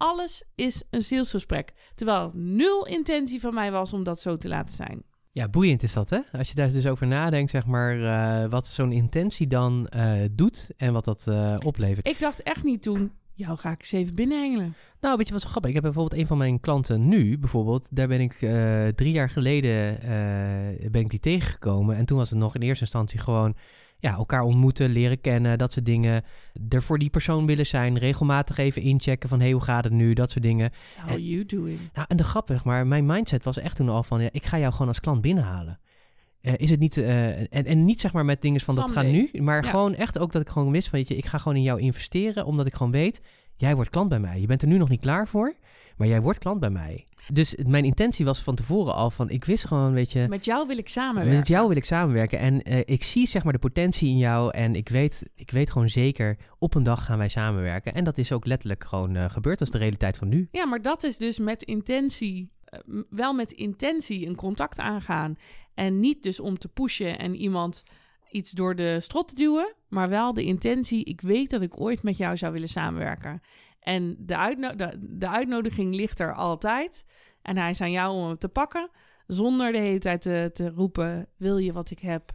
Alles 0.05 0.43
is 0.55 0.83
een 0.91 1.03
salesgesprek. 1.03 1.73
Terwijl 1.95 2.31
nul 2.37 2.87
intentie 2.87 3.41
van 3.41 3.55
mij 3.55 3.71
was 3.71 3.93
om 3.93 4.05
dat 4.05 4.21
zo 4.21 4.37
te 4.37 4.49
laten 4.49 4.75
zijn. 4.75 5.03
Ja, 5.33 5.49
boeiend 5.49 5.83
is 5.83 5.93
dat, 5.93 6.11
hè? 6.11 6.19
Als 6.33 6.49
je 6.49 6.55
daar 6.55 6.73
dus 6.73 6.87
over 6.87 7.07
nadenkt, 7.07 7.51
zeg 7.51 7.67
maar, 7.67 8.03
eh, 8.03 8.51
wat 8.51 8.67
zo'n 8.67 8.93
intentie 8.93 9.47
dan 9.47 9.87
eh, 9.87 10.25
doet 10.33 10.69
en 10.77 10.93
wat 10.93 11.05
dat 11.05 11.27
eh, 11.27 11.57
oplevert. 11.63 12.07
Ik 12.07 12.19
dacht 12.19 12.43
echt 12.43 12.65
niet 12.65 12.83
toen... 12.83 13.13
jou 13.35 13.59
ga 13.59 13.71
ik 13.71 13.81
eens 13.81 13.93
even 13.93 14.15
binnenhengelen. 14.15 14.75
Nou, 15.01 15.17
weet 15.17 15.27
je 15.27 15.33
wat 15.33 15.43
zo 15.43 15.49
grappig? 15.49 15.71
Ik 15.71 15.77
heb 15.77 15.85
bijvoorbeeld 15.85 16.21
een 16.21 16.27
van 16.27 16.39
mijn 16.39 16.61
klanten 16.61 17.09
nu, 17.09 17.39
bijvoorbeeld, 17.39 17.97
daar 17.97 18.09
ben 18.09 18.21
ik 18.21 18.37
drie 18.95 19.13
jaar 19.13 19.31
geleden 19.31 19.99
ben 20.91 21.01
ik 21.01 21.11
die 21.11 21.21
tegengekomen. 21.21 21.97
En 21.97 22.05
toen 22.05 22.19
was 22.19 22.31
het 22.31 22.39
nog 22.39 22.55
in 22.55 22.63
eerste 22.63 22.85
instantie 22.85 23.19
gewoon 23.19 23.57
ja, 24.05 24.15
elkaar 24.15 24.43
ontmoeten, 24.43 24.91
leren 24.91 25.21
kennen, 25.21 25.59
dat 25.59 25.73
soort 25.73 25.85
dingen. 25.85 26.23
Er 26.69 26.83
voor 26.83 26.99
die 26.99 27.11
persoon 27.11 27.47
willen 27.47 27.67
zijn, 27.67 27.99
regelmatig 27.99 28.57
even 28.57 28.83
inchecken 28.83 29.29
van, 29.29 29.39
hé, 29.39 29.45
hey, 29.45 29.55
hoe 29.55 29.63
gaat 29.63 29.85
het 29.85 29.93
nu? 29.93 30.13
Dat 30.13 30.31
soort 30.31 30.45
dingen. 30.45 30.73
How 31.01 31.11
are 31.11 31.29
you 31.29 31.47
doing? 31.47 31.79
Nou, 31.95 32.07
en 32.09 32.17
de 32.17 32.25
grappig, 32.25 32.65
maar 32.65 32.87
mijn 32.87 33.07
mindset 33.07 33.45
was 33.45 33.59
echt 33.59 33.77
toen 33.77 33.89
al 33.89 34.03
van, 34.03 34.23
ja, 34.23 34.29
ik 34.33 34.47
ga 34.47 34.59
jou 34.59 34.73
gewoon 34.73 34.89
als 34.89 35.01
klant 35.01 35.21
binnenhalen. 35.21 35.79
Eh, 36.41 36.53
is 36.57 36.71
het 36.71 36.81
niet, 36.81 36.97
eh, 36.97 37.39
en, 37.39 37.49
en 37.65 37.85
niet 37.85 38.01
zeg 38.01 38.13
maar 38.13 38.25
met 38.25 38.43
dingen 38.43 38.61
van 38.61 38.75
dat 38.75 38.91
gaat 38.91 39.07
nu, 39.07 39.31
maar 39.33 39.65
Ja. 39.65 39.71
gewoon 39.71 39.95
echt 39.95 40.19
ook 40.19 40.33
dat 40.33 40.43
ik 40.43 40.49
gewoon 40.49 40.71
wist 40.71 40.89
van, 40.89 40.99
weet 40.99 41.09
je, 41.09 41.17
ik 41.17 41.27
ga 41.27 41.39
gewoon 41.39 41.57
in 41.57 41.63
jou 41.63 41.81
investeren, 41.81 42.45
omdat 42.47 42.67
ik 42.67 42.75
gewoon 42.75 42.93
weet, 42.93 43.21
jij 43.57 43.75
wordt 43.75 43.91
klant 43.91 44.09
bij 44.09 44.21
mij. 44.21 44.41
Je 44.41 44.47
bent 44.47 44.63
er 44.63 44.69
nu 44.69 44.79
nog 44.79 44.89
niet 44.89 45.01
klaar 45.01 45.29
voor, 45.29 45.55
maar 45.97 46.09
jij 46.09 46.21
wordt 46.23 46.39
klant 46.39 46.61
bij 46.61 46.71
mij. 46.71 47.07
Dus 47.33 47.55
mijn 47.67 47.85
intentie 47.85 48.25
was 48.25 48.43
van 48.43 48.55
tevoren 48.55 48.95
al 48.95 49.11
van, 49.11 49.31
ik 49.31 49.45
wist 49.45 49.67
gewoon, 49.67 49.93
weet 49.93 50.13
je, 50.13 50.27
Met 50.29 50.45
jou 50.45 50.67
wil 50.67 50.79
ik 50.79 50.89
samenwerken. 50.89 51.39
met 51.39 51.49
jou 51.49 51.69
wil 51.69 51.77
ik 51.77 51.85
samenwerken 51.85 52.39
en 52.39 52.63
eh, 52.63 52.79
ik 52.85 53.05
zie 53.05 53.27
zeg 53.27 53.45
maar 53.45 53.53
de 53.53 53.59
potentie 53.59 54.09
in 54.09 54.19
jou 54.19 54.53
en 54.53 54.75
ik 54.75 54.89
weet, 54.89 55.23
ik 55.35 55.51
weet 55.51 55.71
gewoon 55.71 55.89
zeker, 55.89 56.37
op 56.59 56.75
een 56.75 56.83
dag 56.83 57.05
gaan 57.05 57.19
wij 57.19 57.29
samenwerken. 57.29 57.95
En 57.95 58.05
dat 58.05 58.19
is 58.19 58.33
ook 58.33 58.47
letterlijk 58.47 58.85
gewoon 58.85 59.17
eh, 59.17 59.31
gebeurd, 59.31 59.59
dat 59.59 59.67
is 59.69 59.73
de 59.73 59.81
realiteit 59.81 60.17
van 60.17 60.29
nu. 60.29 60.49
Ja, 60.51 60.67
maar 60.67 60.83
dat 60.83 61.03
is 61.03 61.17
dus 61.17 61.39
met 61.39 61.63
intentie, 61.63 62.51
eh, 62.65 62.81
wel 63.11 63.33
met 63.33 63.53
intentie 63.53 64.27
een 64.27 64.37
contact 64.37 64.79
aangaan. 64.79 65.37
En 65.75 66.01
niet 66.01 66.23
dus 66.23 66.41
om 66.41 66.59
te 66.59 66.69
pushen 66.69 67.19
en 67.19 67.37
iemand 67.37 67.83
iets 68.31 68.51
door 68.51 68.77
de 68.77 69.01
strot 69.01 69.29
te 69.29 69.35
duwen, 69.35 69.75
maar 69.89 70.09
wel 70.09 70.33
de 70.35 70.45
intentie, 70.45 71.05
ik 71.05 71.21
weet 71.21 71.51
dat 71.51 71.63
ik 71.63 71.81
ooit 71.81 72.03
met 72.03 72.17
jou 72.17 72.37
zou 72.37 72.53
willen 72.53 72.69
samenwerken. 72.69 73.41
En 73.85 74.17
de, 74.19 74.73
de, 74.77 74.99
de 75.01 75.29
uitnodiging 75.29 75.95
ligt 75.95 76.21
er 76.21 76.35
altijd. 76.35 77.05
En 77.43 77.57
hij 77.57 77.71
is 77.71 77.81
aan 77.81 77.91
jou 77.91 78.15
om 78.15 78.27
hem 78.27 78.39
te 78.39 78.49
pakken. 78.49 78.91
Zonder 79.27 79.73
de 79.73 79.79
hele 79.79 79.99
tijd 79.99 80.21
te, 80.21 80.51
te 80.53 80.71
roepen: 80.71 81.29
Wil 81.37 81.59
je 81.59 81.73
wat 81.73 81.91
ik 81.91 81.99
heb? 81.99 82.33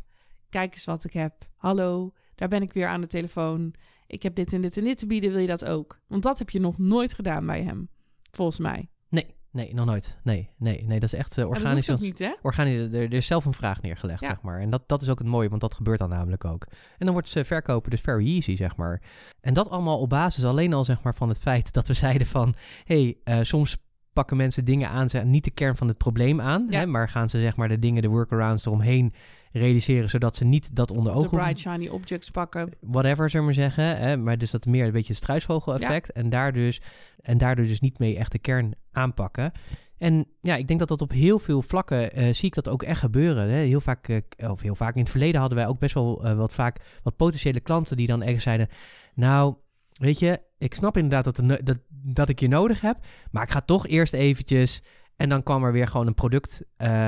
Kijk 0.50 0.74
eens 0.74 0.86
wat 0.86 1.04
ik 1.04 1.14
heb. 1.14 1.34
Hallo, 1.56 2.14
daar 2.36 2.48
ben 2.48 2.62
ik 2.62 2.74
weer 2.74 2.88
aan 2.88 3.02
de 3.02 3.08
telefoon. 3.08 3.74
Ik 4.08 4.24
heb 4.24 4.36
dit 4.36 4.54
en 4.54 4.62
dit 4.62 4.78
en 4.78 4.84
dit 4.84 4.98
te 4.98 5.06
bieden. 5.06 5.32
Wil 5.32 5.40
je 5.40 5.48
dat 5.48 5.66
ook? 5.66 6.00
Want 6.08 6.24
dat 6.24 6.40
heb 6.40 6.50
je 6.50 6.60
nog 6.60 6.78
nooit 6.78 7.14
gedaan 7.14 7.46
bij 7.46 7.64
hem, 7.64 7.90
volgens 8.32 8.60
mij. 8.60 8.90
Nee, 9.10 9.36
nee, 9.52 9.74
nog 9.74 9.86
nooit. 9.86 10.18
Nee, 10.24 10.50
nee, 10.58 10.84
nee, 10.86 11.00
dat 11.00 11.14
is 11.14 11.20
echt 11.20 11.38
uh, 11.38 11.46
Maar 11.46 11.56
organisch. 11.56 11.86
dat 11.86 12.00
niet, 12.00 12.20
hè? 12.20 12.34
organisch 12.42 12.80
er, 12.94 12.94
er 13.02 13.14
is 13.14 13.26
zelf 13.26 13.46
een 13.46 13.54
vraag 13.54 13.82
neergelegd, 13.82 14.22
Ja. 14.22 14.28
zeg 14.28 14.42
maar. 14.42 14.60
En 14.60 14.70
dat, 14.70 14.84
dat 14.88 15.02
is 15.02 15.10
ook 15.10 15.20
het 15.20 15.28
mooie, 15.28 15.50
want 15.50 15.62
dat 15.62 15.74
gebeurt 15.76 16.00
dan 16.00 16.10
namelijk 16.10 16.46
ook. 16.46 16.66
En 16.98 17.06
dan 17.06 17.14
wordt 17.14 17.30
ze 17.30 17.46
verkopen 17.46 17.92
dus 17.92 18.02
very 18.02 18.26
easy, 18.36 18.56
zeg 18.56 18.76
maar. 18.76 19.02
En 19.42 19.54
dat 19.54 19.70
allemaal 19.70 20.00
op 20.00 20.10
basis 20.10 20.44
alleen 20.46 20.74
al, 20.74 20.86
zeg 20.86 21.02
maar, 21.02 21.16
van 21.16 21.30
het 21.30 21.40
feit 21.40 21.74
dat 21.74 21.88
we 21.88 21.94
zeiden 22.06 22.28
van... 22.28 22.56
hey, 22.84 23.18
eh, 23.24 23.38
soms 23.42 23.78
pakken 24.14 24.38
mensen 24.38 24.66
dingen 24.66 24.90
aan, 24.90 25.10
ze 25.10 25.18
niet 25.20 25.44
de 25.44 25.52
kern 25.52 25.76
van 25.76 25.88
het 25.88 25.98
probleem 25.98 26.42
aan, 26.42 26.68
Ja. 26.70 26.80
hè, 26.80 26.86
maar 26.86 27.10
gaan 27.10 27.30
ze 27.30 27.42
zeg 27.42 27.56
maar 27.56 27.68
de 27.68 27.80
dingen, 27.80 28.02
de 28.02 28.08
workarounds 28.08 28.66
eromheen 28.66 29.14
realiseren, 29.52 30.10
zodat 30.10 30.36
ze 30.36 30.46
niet 30.46 30.76
dat 30.76 30.90
onder 30.92 31.04
De 31.14 31.18
ogen 31.18 31.30
hoeven- 31.30 31.38
bright 31.46 31.60
shiny 31.60 31.88
objects 31.88 32.30
pakken. 32.32 32.70
whatever, 32.82 33.30
zullen 33.30 33.48
we 33.48 33.54
maar 33.54 33.64
zeggen. 33.64 33.98
Hè? 33.98 34.18
Maar 34.18 34.38
dus 34.38 34.52
dat 34.52 34.66
meer 34.66 34.86
een 34.86 34.92
beetje 34.92 35.14
het 35.14 35.18
struisvogel-effect. 35.24 36.12
En, 36.12 36.30
daar 36.30 36.54
dus, 36.54 36.82
en 37.22 37.38
daardoor 37.38 37.66
dus 37.66 37.80
niet 37.80 38.00
mee 38.00 38.18
echt 38.18 38.32
de 38.32 38.40
kern 38.40 38.74
aanpakken. 38.92 39.52
En 39.98 40.26
ja, 40.42 40.56
ik 40.56 40.68
denk 40.68 40.80
dat 40.80 40.88
dat 40.88 41.02
op 41.02 41.12
heel 41.12 41.40
veel 41.40 41.62
vlakken 41.62 42.12
eh, 42.14 42.34
zie 42.34 42.48
ik 42.48 42.54
dat 42.56 42.68
ook 42.68 42.84
echt 42.84 43.00
gebeuren. 43.00 43.50
Hè? 43.50 43.58
Heel 43.58 43.82
vaak, 43.82 44.08
eh, 44.08 44.52
of 44.52 44.62
heel 44.62 44.76
vaak 44.76 44.94
in 44.96 45.02
het 45.02 45.10
verleden 45.10 45.40
hadden 45.40 45.58
wij 45.58 45.68
ook 45.68 45.80
best 45.80 45.94
wel 45.94 46.24
eh, 46.26 46.34
wat 46.38 46.54
vaak 46.54 47.00
wat 47.04 47.16
potentiële 47.16 47.60
klanten 47.60 47.98
die 47.98 48.08
dan 48.08 48.22
echt 48.22 48.42
zeiden: 48.42 48.68
Nou, 49.16 49.56
weet 49.94 50.20
je, 50.20 50.40
ik 50.58 50.76
snap 50.76 50.98
inderdaad 50.98 51.24
dat, 51.36 51.46
no- 51.46 51.64
dat, 51.64 51.78
dat 51.90 52.30
ik 52.30 52.40
je 52.40 52.48
nodig 52.48 52.82
heb, 52.82 52.98
maar 53.32 53.44
ik 53.44 53.50
ga 53.50 53.62
toch 53.62 53.88
eerst 53.88 54.14
eventjes. 54.14 54.82
En 55.16 55.30
dan 55.30 55.44
kwam 55.44 55.64
er 55.64 55.72
weer 55.72 55.88
gewoon 55.88 56.08
een 56.08 56.14
product, 56.14 56.64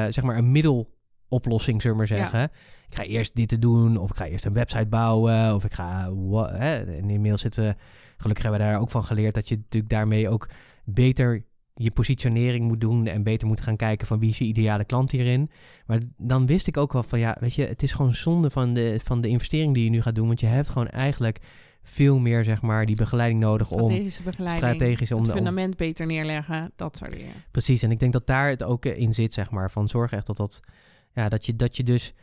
zeg 0.10 0.22
maar 0.22 0.38
een 0.38 0.52
middeloplossing, 1.32 1.82
zullen 1.82 1.98
we 1.98 2.04
maar 2.08 2.18
Ja. 2.18 2.22
zeggen. 2.30 2.52
Ik 2.90 2.96
ga 2.98 3.04
eerst 3.04 3.36
dit 3.36 3.48
te 3.50 3.60
doen, 3.60 3.98
of 3.98 4.10
ik 4.10 4.16
ga 4.16 4.26
eerst 4.26 4.46
een 4.46 4.54
website 4.54 4.86
bouwen, 4.88 5.56
of 5.56 5.64
ik 5.66 5.74
ga. 5.74 6.14
wa- 6.14 6.54
Hè, 6.56 6.84
en 6.98 7.10
inmiddels 7.10 7.42
zitten. 7.42 7.76
Gelukkig 8.18 8.44
hebben 8.44 8.62
we 8.62 8.68
daar 8.72 8.80
ook 8.82 8.90
van 8.90 9.04
geleerd 9.04 9.34
dat 9.34 9.50
je 9.50 9.56
natuurlijk 9.56 9.92
daarmee 9.92 10.30
ook 10.30 10.50
beter 10.86 11.46
je 11.76 11.92
positionering 11.92 12.68
moet 12.68 12.82
doen 12.82 13.08
en 13.08 13.24
beter 13.24 13.48
moet 13.48 13.62
gaan 13.62 13.76
kijken 13.76 14.08
van 14.08 14.20
wie 14.20 14.30
is 14.30 14.38
je 14.38 14.46
ideale 14.46 14.86
klant 14.86 15.12
hierin. 15.12 15.50
Maar 15.86 16.00
dan 16.18 16.46
wist 16.46 16.68
ik 16.68 16.78
ook 16.78 16.94
wel 16.94 17.04
van 17.04 17.20
ja, 17.20 17.38
weet 17.40 17.54
je, 17.54 17.66
het 17.66 17.84
is 17.84 17.92
gewoon 17.92 18.16
zonde 18.16 18.50
van 18.50 18.74
de, 18.74 19.00
van 19.04 19.22
de 19.22 19.28
investering 19.28 19.74
die 19.74 19.84
je 19.84 19.90
nu 19.90 20.02
gaat 20.02 20.16
doen, 20.16 20.28
want 20.28 20.40
je 20.40 20.46
hebt 20.48 20.70
gewoon 20.70 20.88
eigenlijk 20.88 21.40
veel 21.84 22.20
meer 22.20 22.44
zeg 22.44 22.62
maar 22.62 22.86
die 22.86 22.96
begeleiding 22.96 23.40
nodig 23.40 23.72
om 23.72 23.80
Strategische 23.84 24.24
begeleiding. 24.24 24.66
strategisch 24.66 25.12
om 25.12 25.20
het 25.20 25.30
om- 25.30 25.36
fundament 25.36 25.78
beter 25.78 26.06
neerleggen. 26.06 26.72
Dat 26.76 26.98
soort 26.98 27.12
dingen. 27.12 27.34
Precies, 27.52 27.82
en 27.84 27.92
ik 27.92 28.00
denk 28.00 28.14
dat 28.14 28.28
daar 28.28 28.50
het 28.50 28.64
ook 28.64 28.86
in 28.86 29.14
zit, 29.14 29.34
zeg 29.34 29.52
maar. 29.52 29.72
Van 29.72 29.88
zorg 29.88 30.12
echt 30.12 30.26
dat 30.26 30.38
dat, 30.38 30.60
ja, 31.14 31.30
dat 31.30 31.46
je, 31.46 31.56
dat 31.56 31.78
je 31.78 31.84
dus 31.84 32.14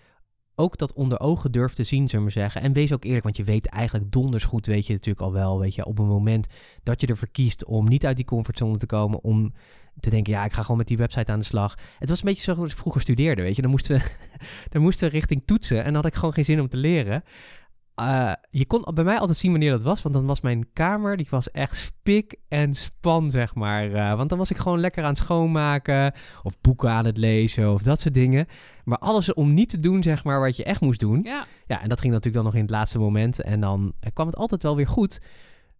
ook 0.55 0.79
dat 0.79 0.93
onder 0.93 1.21
ogen 1.21 1.53
durft 1.53 1.77
te 1.77 1.85
zien, 1.85 2.09
zullen 2.09 2.25
we 2.27 2.33
zeggen. 2.33 2.61
En 2.61 2.73
wees 2.73 2.93
ook 2.93 3.05
eerlijk, 3.05 3.25
want 3.25 3.37
je 3.37 3.45
weet 3.45 3.67
eigenlijk 3.67 4.13
donders 4.13 4.45
goed, 4.45 4.67
weet 4.67 4.87
je 4.87 4.93
natuurlijk 4.93 5.25
al 5.25 5.33
wel, 5.33 5.59
weet 5.59 5.75
je, 5.75 5.85
op 5.85 5.99
een 5.99 6.07
moment 6.07 6.47
dat 6.83 7.01
je 7.01 7.07
ervoor 7.07 7.29
kiest 7.29 7.65
om 7.65 7.89
niet 7.89 8.07
uit 8.07 8.17
die 8.17 8.25
comfortzone 8.25 8.77
te 8.77 8.87
komen, 8.87 9.23
om 9.23 9.53
te 10.01 10.11
denken, 10.11 10.33
ja, 10.33 10.45
ik 10.45 10.53
ga 10.53 10.63
gewoon 10.63 10.77
met 10.77 10.87
die 10.87 10.97
website 10.97 11.33
aan 11.33 11.39
de 11.39 11.45
slag. 11.45 11.79
Het 11.99 12.09
was 12.09 12.19
een 12.19 12.25
beetje 12.25 12.43
zoals 12.43 12.73
ik 12.73 12.79
vroeger 12.79 13.01
studeerde, 13.01 13.43
weet 13.43 13.57
je. 13.57 13.63
Dan 13.63 13.71
moesten 13.71 13.97
we, 13.97 14.03
dan 14.71 14.83
moesten 14.83 15.09
we 15.09 15.15
richting 15.15 15.43
toetsen 15.45 15.79
en 15.79 15.85
dan 15.85 15.95
had 15.95 16.07
ik 16.07 16.15
gewoon 16.15 16.33
geen 16.33 16.45
zin 16.45 16.61
om 16.61 16.69
te 16.69 16.77
leren. 16.77 17.23
Eh, 17.99 18.33
je 18.51 18.67
kon 18.67 18.87
bij 18.95 19.05
mij 19.05 19.19
altijd 19.19 19.39
zien 19.39 19.51
wanneer 19.51 19.71
dat 19.71 19.83
was, 19.83 20.03
want 20.03 20.15
dan 20.15 20.27
was 20.27 20.41
mijn 20.41 20.73
kamer, 20.73 21.17
die 21.17 21.27
was 21.31 21.51
echt 21.51 21.77
spik 21.77 22.37
en 22.49 22.75
span, 22.75 23.31
zeg 23.31 23.55
maar. 23.55 23.93
Eh, 23.93 24.17
want 24.17 24.29
dan 24.29 24.39
was 24.39 24.51
ik 24.51 24.57
gewoon 24.57 24.81
lekker 24.81 25.03
aan 25.03 25.09
het 25.09 25.19
schoonmaken, 25.19 26.13
of 26.43 26.61
boeken 26.61 26.91
aan 26.91 27.05
het 27.05 27.17
lezen, 27.17 27.73
of 27.73 27.83
dat 27.83 28.01
soort 28.01 28.15
dingen. 28.15 28.47
Maar 28.85 28.99
alles 28.99 29.35
om 29.35 29.55
niet 29.55 29.69
te 29.69 29.81
doen, 29.81 30.03
zeg 30.03 30.25
maar, 30.25 30.41
wat 30.41 30.57
je 30.57 30.65
echt 30.65 30.81
moest 30.81 31.01
doen. 31.01 31.21
Ja, 31.23 31.47
Ja, 31.67 31.83
en 31.83 31.89
dat 31.89 32.01
ging 32.01 32.13
natuurlijk 32.13 32.43
dan 32.43 32.53
nog 32.53 32.55
in 32.55 32.67
het 32.67 32.71
laatste 32.71 32.99
moment. 32.99 33.43
En 33.43 33.61
dan 33.61 33.93
kwam 34.13 34.27
het 34.27 34.37
altijd 34.37 34.63
wel 34.63 34.77
weer 34.77 34.89
goed. 34.89 35.21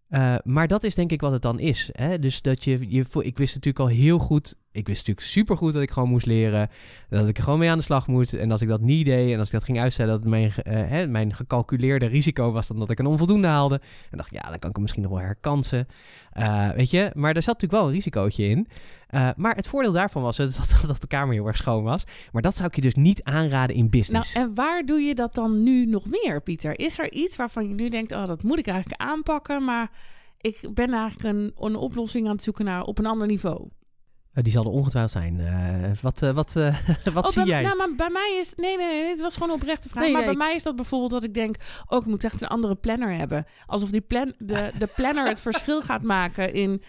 Eh, 0.09 0.35
maar 0.43 0.67
dat 0.67 0.83
is 0.83 0.95
denk 0.95 1.11
ik 1.11 1.21
wat 1.21 1.31
het 1.31 1.41
dan 1.41 1.59
is. 1.59 1.89
Hè? 1.91 2.19
Dus 2.19 2.41
dat 2.41 2.63
je, 2.63 2.89
je, 2.89 3.05
ik 3.19 3.37
wist 3.37 3.55
natuurlijk 3.55 3.79
al 3.79 3.95
heel 3.97 4.19
goed. 4.19 4.55
Ik 4.71 4.87
wist 4.87 4.99
natuurlijk 4.99 5.27
supergoed 5.27 5.73
dat 5.73 5.81
ik 5.81 5.91
gewoon 5.91 6.09
moest 6.09 6.25
leren. 6.25 6.69
Dat 7.09 7.27
ik 7.27 7.39
gewoon 7.39 7.59
mee 7.59 7.69
aan 7.69 7.77
de 7.77 7.83
slag 7.83 8.07
moest. 8.07 8.33
En 8.33 8.51
als 8.51 8.61
ik 8.61 8.67
dat 8.67 8.81
niet 8.81 9.05
deed 9.05 9.33
en 9.33 9.39
als 9.39 9.47
ik 9.47 9.53
dat 9.53 9.63
ging 9.63 9.79
uitstellen, 9.79 10.21
dat 10.21 10.29
mijn, 10.29 10.51
eh, 10.51 10.73
hè, 10.89 11.07
mijn 11.07 11.33
gecalculeerde 11.33 12.05
risico 12.05 12.51
was 12.51 12.67
dan 12.67 12.79
dat 12.79 12.89
ik 12.89 12.99
een 12.99 13.05
onvoldoende 13.05 13.47
haalde. 13.47 13.81
En 14.11 14.17
dacht 14.17 14.31
ja, 14.31 14.41
dan 14.41 14.59
kan 14.59 14.69
ik 14.69 14.75
hem 14.75 14.81
misschien 14.81 15.03
nog 15.03 15.11
wel 15.11 15.21
herkansen. 15.21 15.87
Eh, 16.31 16.69
weet 16.69 16.89
je, 16.89 17.11
maar 17.13 17.35
er 17.35 17.43
zat 17.43 17.53
natuurlijk 17.53 17.81
wel 17.81 17.89
een 17.89 17.95
risicootje 17.95 18.47
in. 18.47 18.67
Eh, 19.07 19.29
maar 19.35 19.55
het 19.55 19.67
voordeel 19.67 19.91
daarvan 19.91 20.21
was 20.21 20.37
dus 20.37 20.55
dat, 20.55 20.83
dat 20.87 21.01
de 21.01 21.07
kamer 21.07 21.33
heel 21.33 21.47
erg 21.47 21.57
schoon 21.57 21.83
was. 21.83 22.03
Maar 22.31 22.41
dat 22.41 22.55
zou 22.55 22.67
ik 22.67 22.75
je 22.75 22.81
dus 22.81 22.95
niet 22.95 23.23
aanraden 23.23 23.75
in 23.75 23.81
nou 23.81 23.91
business. 23.91 24.33
en 24.33 24.55
waar 24.55 24.85
doe 24.85 24.99
je 24.99 25.15
dat 25.15 25.33
dan 25.33 25.63
nu 25.63 25.85
nog 25.85 26.05
meer, 26.05 26.41
Pieter? 26.41 26.79
Is 26.79 26.99
er 26.99 27.11
iets 27.11 27.35
waarvan 27.35 27.67
je 27.67 27.73
nu 27.73 27.89
denkt, 27.89 28.11
oh, 28.11 28.25
dat 28.25 28.43
moet 28.43 28.59
ik 28.59 28.67
eigenlijk 28.67 29.01
aanpakken, 29.01 29.63
maar 29.63 29.91
ik 30.37 30.69
ben 30.73 30.93
eigenlijk 30.93 31.35
een, 31.35 31.53
een 31.57 31.75
oplossing 31.75 32.27
aan 32.27 32.33
het 32.33 32.43
zoeken 32.43 32.65
naar 32.65 32.83
op 32.83 32.97
een 32.97 33.05
ander 33.05 33.27
niveau. 33.27 33.67
Eh, 34.39 34.45
die 34.45 34.53
zal 34.53 34.63
er 34.63 34.71
ongetwijfeld 34.71 35.11
zijn. 35.11 35.39
Eh, 35.39 36.01
wat 36.01 36.21
eh, 36.21 36.31
wat, 36.31 36.53
wat 37.13 37.25
Oh, 37.25 37.31
zie 37.31 37.43
bij, 37.43 37.51
jij? 37.51 37.61
Nou, 37.61 37.77
maar 37.77 37.95
bij 37.95 38.09
mij 38.09 38.37
is... 38.39 38.53
Nee, 38.55 38.77
nee, 38.77 38.87
nee, 38.87 39.09
het 39.09 39.21
was 39.21 39.33
gewoon 39.33 39.49
een 39.49 39.55
oprechte 39.55 39.89
vraag. 39.89 40.03
Nee, 40.03 40.11
maar 40.11 40.21
nee, 40.21 40.35
bij 40.35 40.45
mij 40.47 40.55
is 40.55 40.63
dat 40.63 40.75
bijvoorbeeld 40.75 41.11
dat 41.11 41.23
ik 41.23 41.33
denk... 41.33 41.55
Oh, 41.87 41.99
ik 41.99 42.05
moet 42.05 42.23
echt 42.23 42.41
een 42.41 42.47
andere 42.47 42.75
planner 42.75 43.13
hebben. 43.13 43.45
Alsof 43.65 43.89
die 43.89 44.01
plan, 44.01 44.33
de, 44.37 44.71
de 44.77 44.87
planner 44.95 45.27
het 45.27 45.41
verschil 45.41 45.81
gaat 45.81 46.01
maken 46.01 46.53
in... 46.53 46.81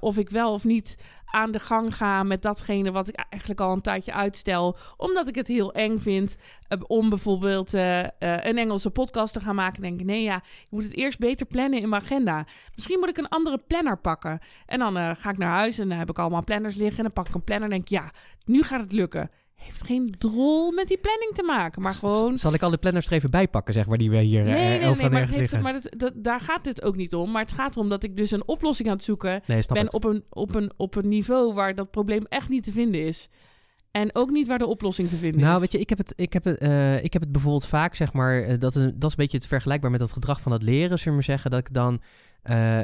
of 0.00 0.18
ik 0.18 0.30
wel 0.30 0.52
of 0.52 0.64
niet 0.64 0.96
aan 1.34 1.50
de 1.50 1.58
gang 1.58 1.96
ga 1.96 2.22
met 2.22 2.42
datgene 2.42 2.92
wat 2.92 3.08
ik 3.08 3.14
eigenlijk 3.14 3.60
al 3.60 3.72
een 3.72 3.80
tijdje 3.80 4.12
uitstel. 4.12 4.76
Omdat 4.96 5.28
ik 5.28 5.34
het 5.34 5.48
heel 5.48 5.72
eng 5.72 5.98
vind 5.98 6.36
eh, 6.68 6.78
om 6.86 7.08
bijvoorbeeld 7.08 7.74
eh, 7.74 8.00
eh, 8.00 8.08
een 8.18 8.58
Engelse 8.58 8.90
podcast 8.90 9.32
te 9.32 9.40
gaan 9.40 9.54
maken. 9.54 9.82
denk 9.82 10.00
ik, 10.00 10.06
nee 10.06 10.22
ja, 10.22 10.36
ik 10.36 10.66
moet 10.68 10.84
het 10.84 10.96
eerst 10.96 11.18
beter 11.18 11.46
plannen 11.46 11.80
in 11.80 11.88
mijn 11.88 12.02
agenda. 12.02 12.46
Misschien 12.74 12.98
moet 12.98 13.08
ik 13.08 13.16
een 13.16 13.28
andere 13.28 13.58
planner 13.58 13.98
pakken. 13.98 14.38
En 14.66 14.78
dan 14.78 15.16
ga 15.16 15.30
ik 15.30 15.38
naar 15.38 15.54
huis 15.54 15.78
en 15.78 15.88
dan 15.88 15.98
heb 15.98 16.10
ik 16.10 16.18
allemaal 16.18 16.44
planners 16.44 16.76
liggen. 16.76 16.96
En 16.96 17.04
dan 17.04 17.12
pak 17.12 17.28
ik 17.28 17.34
een 17.34 17.44
planner 17.44 17.70
en 17.70 17.74
denk 17.74 17.88
ja, 17.88 18.12
nu 18.44 18.62
gaat 18.62 18.80
het 18.80 18.92
lukken. 18.92 19.30
Heeft 19.54 19.84
geen 19.86 20.14
drol 20.18 20.72
met 20.72 20.88
die 20.88 20.98
planning 20.98 21.32
te 21.34 21.42
maken, 21.42 21.82
maar 21.82 21.94
gewoon... 21.94 22.38
Zal 22.38 22.54
ik 22.54 22.62
alle 22.62 22.76
planners 22.76 23.06
er 23.06 23.12
even 23.12 23.30
bij 23.30 23.48
pakken, 23.48 23.74
zeg 23.74 23.86
maar, 23.86 23.98
die 23.98 24.10
we 24.10 24.18
hier 24.20 24.40
eh 24.40 24.52
Nee, 24.52 24.78
nee, 24.78 24.94
nee, 24.94 25.10
maar, 25.10 25.20
het 25.20 25.30
heeft, 25.30 25.60
maar 25.60 25.72
dat, 25.72 25.88
dat, 25.96 26.12
daar 26.16 26.40
gaat 26.40 26.64
dit 26.64 26.82
ook 26.82 26.96
niet 26.96 27.14
om. 27.14 27.30
Maar 27.30 27.42
het 27.42 27.52
gaat 27.52 27.76
erom 27.76 27.88
dat 27.88 28.02
ik 28.02 28.16
dus 28.16 28.30
een 28.30 28.48
oplossing 28.48 28.88
aan 28.88 28.94
het 28.94 29.04
zoeken 29.04 29.42
nee, 29.46 29.62
ben 29.66 29.84
het. 29.84 29.92
op 29.92 30.04
een, 30.04 30.24
op, 30.30 30.54
een, 30.54 30.72
op 30.76 30.94
een 30.94 31.08
niveau 31.08 31.54
waar 31.54 31.74
dat 31.74 31.90
probleem 31.90 32.24
echt 32.28 32.48
niet 32.48 32.64
te 32.64 32.72
vinden 32.72 33.06
is. 33.06 33.28
En 33.90 34.14
ook 34.14 34.30
niet 34.30 34.46
waar 34.46 34.58
de 34.58 34.66
oplossing 34.66 35.08
te 35.08 35.16
vinden 35.16 35.40
Nou, 35.40 35.54
is. 35.54 35.60
weet 35.60 35.72
je, 35.72 35.78
ik 35.78 35.88
heb 35.88 35.98
het, 35.98 36.12
ik 36.16 36.32
heb 36.32 36.44
het, 36.44 36.58
eh, 36.58 37.04
ik 37.04 37.12
heb 37.12 37.22
het 37.22 37.32
bijvoorbeeld 37.32 37.66
vaak, 37.66 37.94
zeg 37.94 38.12
maar, 38.12 38.42
eh, 38.42 38.58
dat, 38.58 38.74
is, 38.74 38.82
dat 38.82 39.04
is 39.04 39.10
een 39.10 39.16
beetje 39.16 39.36
het 39.36 39.46
vergelijkbaar 39.46 39.90
met 39.90 40.00
het 40.00 40.12
gedrag 40.12 40.40
van 40.40 40.52
het 40.52 40.62
leren, 40.62 40.98
zullen 40.98 41.18
we 41.18 41.24
zeggen, 41.24 41.50
dat 41.50 41.60
ik 41.60 41.72
dan 41.72 42.00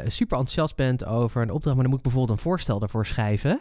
super 0.07 0.39
enthousiast 0.39 0.77
ben 0.77 1.07
over 1.07 1.43
een 1.43 1.51
opdracht, 1.51 1.75
maar 1.75 1.85
dan 1.85 1.95
moet 1.95 1.99
ik 1.99 2.03
bijvoorbeeld 2.05 2.39
een 2.39 2.45
voorstel 2.45 2.79
daarvoor 2.79 3.07
schrijven. 3.07 3.61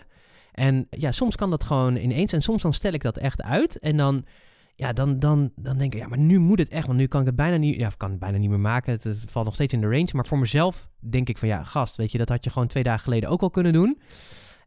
En 0.51 0.87
ja, 0.89 1.11
soms 1.11 1.35
kan 1.35 1.49
dat 1.49 1.63
gewoon 1.63 1.95
ineens 1.95 2.33
en 2.33 2.41
soms 2.41 2.61
dan 2.61 2.73
stel 2.73 2.93
ik 2.93 3.01
dat 3.01 3.17
echt 3.17 3.41
uit 3.41 3.79
en 3.79 3.97
dan, 3.97 4.25
ja, 4.75 4.93
dan, 4.93 5.19
dan, 5.19 5.51
dan 5.55 5.77
denk 5.77 5.93
ik, 5.93 5.99
ja, 5.99 6.07
maar 6.07 6.17
nu 6.17 6.39
moet 6.39 6.59
het 6.59 6.69
echt, 6.69 6.87
want 6.87 6.99
nu 6.99 7.07
kan 7.07 7.19
ik 7.21 7.25
het 7.27 7.35
bijna 7.35 7.57
niet, 7.57 7.75
ja, 7.79 7.87
of 7.87 7.97
kan 7.97 8.09
het 8.09 8.19
bijna 8.19 8.37
niet 8.37 8.49
meer 8.49 8.59
maken. 8.59 8.91
Het, 8.93 9.03
het 9.03 9.23
valt 9.27 9.45
nog 9.45 9.53
steeds 9.53 9.73
in 9.73 9.81
de 9.81 9.87
range, 9.89 10.09
maar 10.13 10.25
voor 10.25 10.39
mezelf 10.39 10.89
denk 10.99 11.29
ik 11.29 11.37
van, 11.37 11.47
ja, 11.47 11.63
gast, 11.63 11.95
weet 11.95 12.11
je, 12.11 12.17
dat 12.17 12.29
had 12.29 12.43
je 12.43 12.49
gewoon 12.49 12.67
twee 12.67 12.83
dagen 12.83 13.03
geleden 13.03 13.29
ook 13.29 13.41
al 13.41 13.49
kunnen 13.49 13.73
doen. 13.73 13.99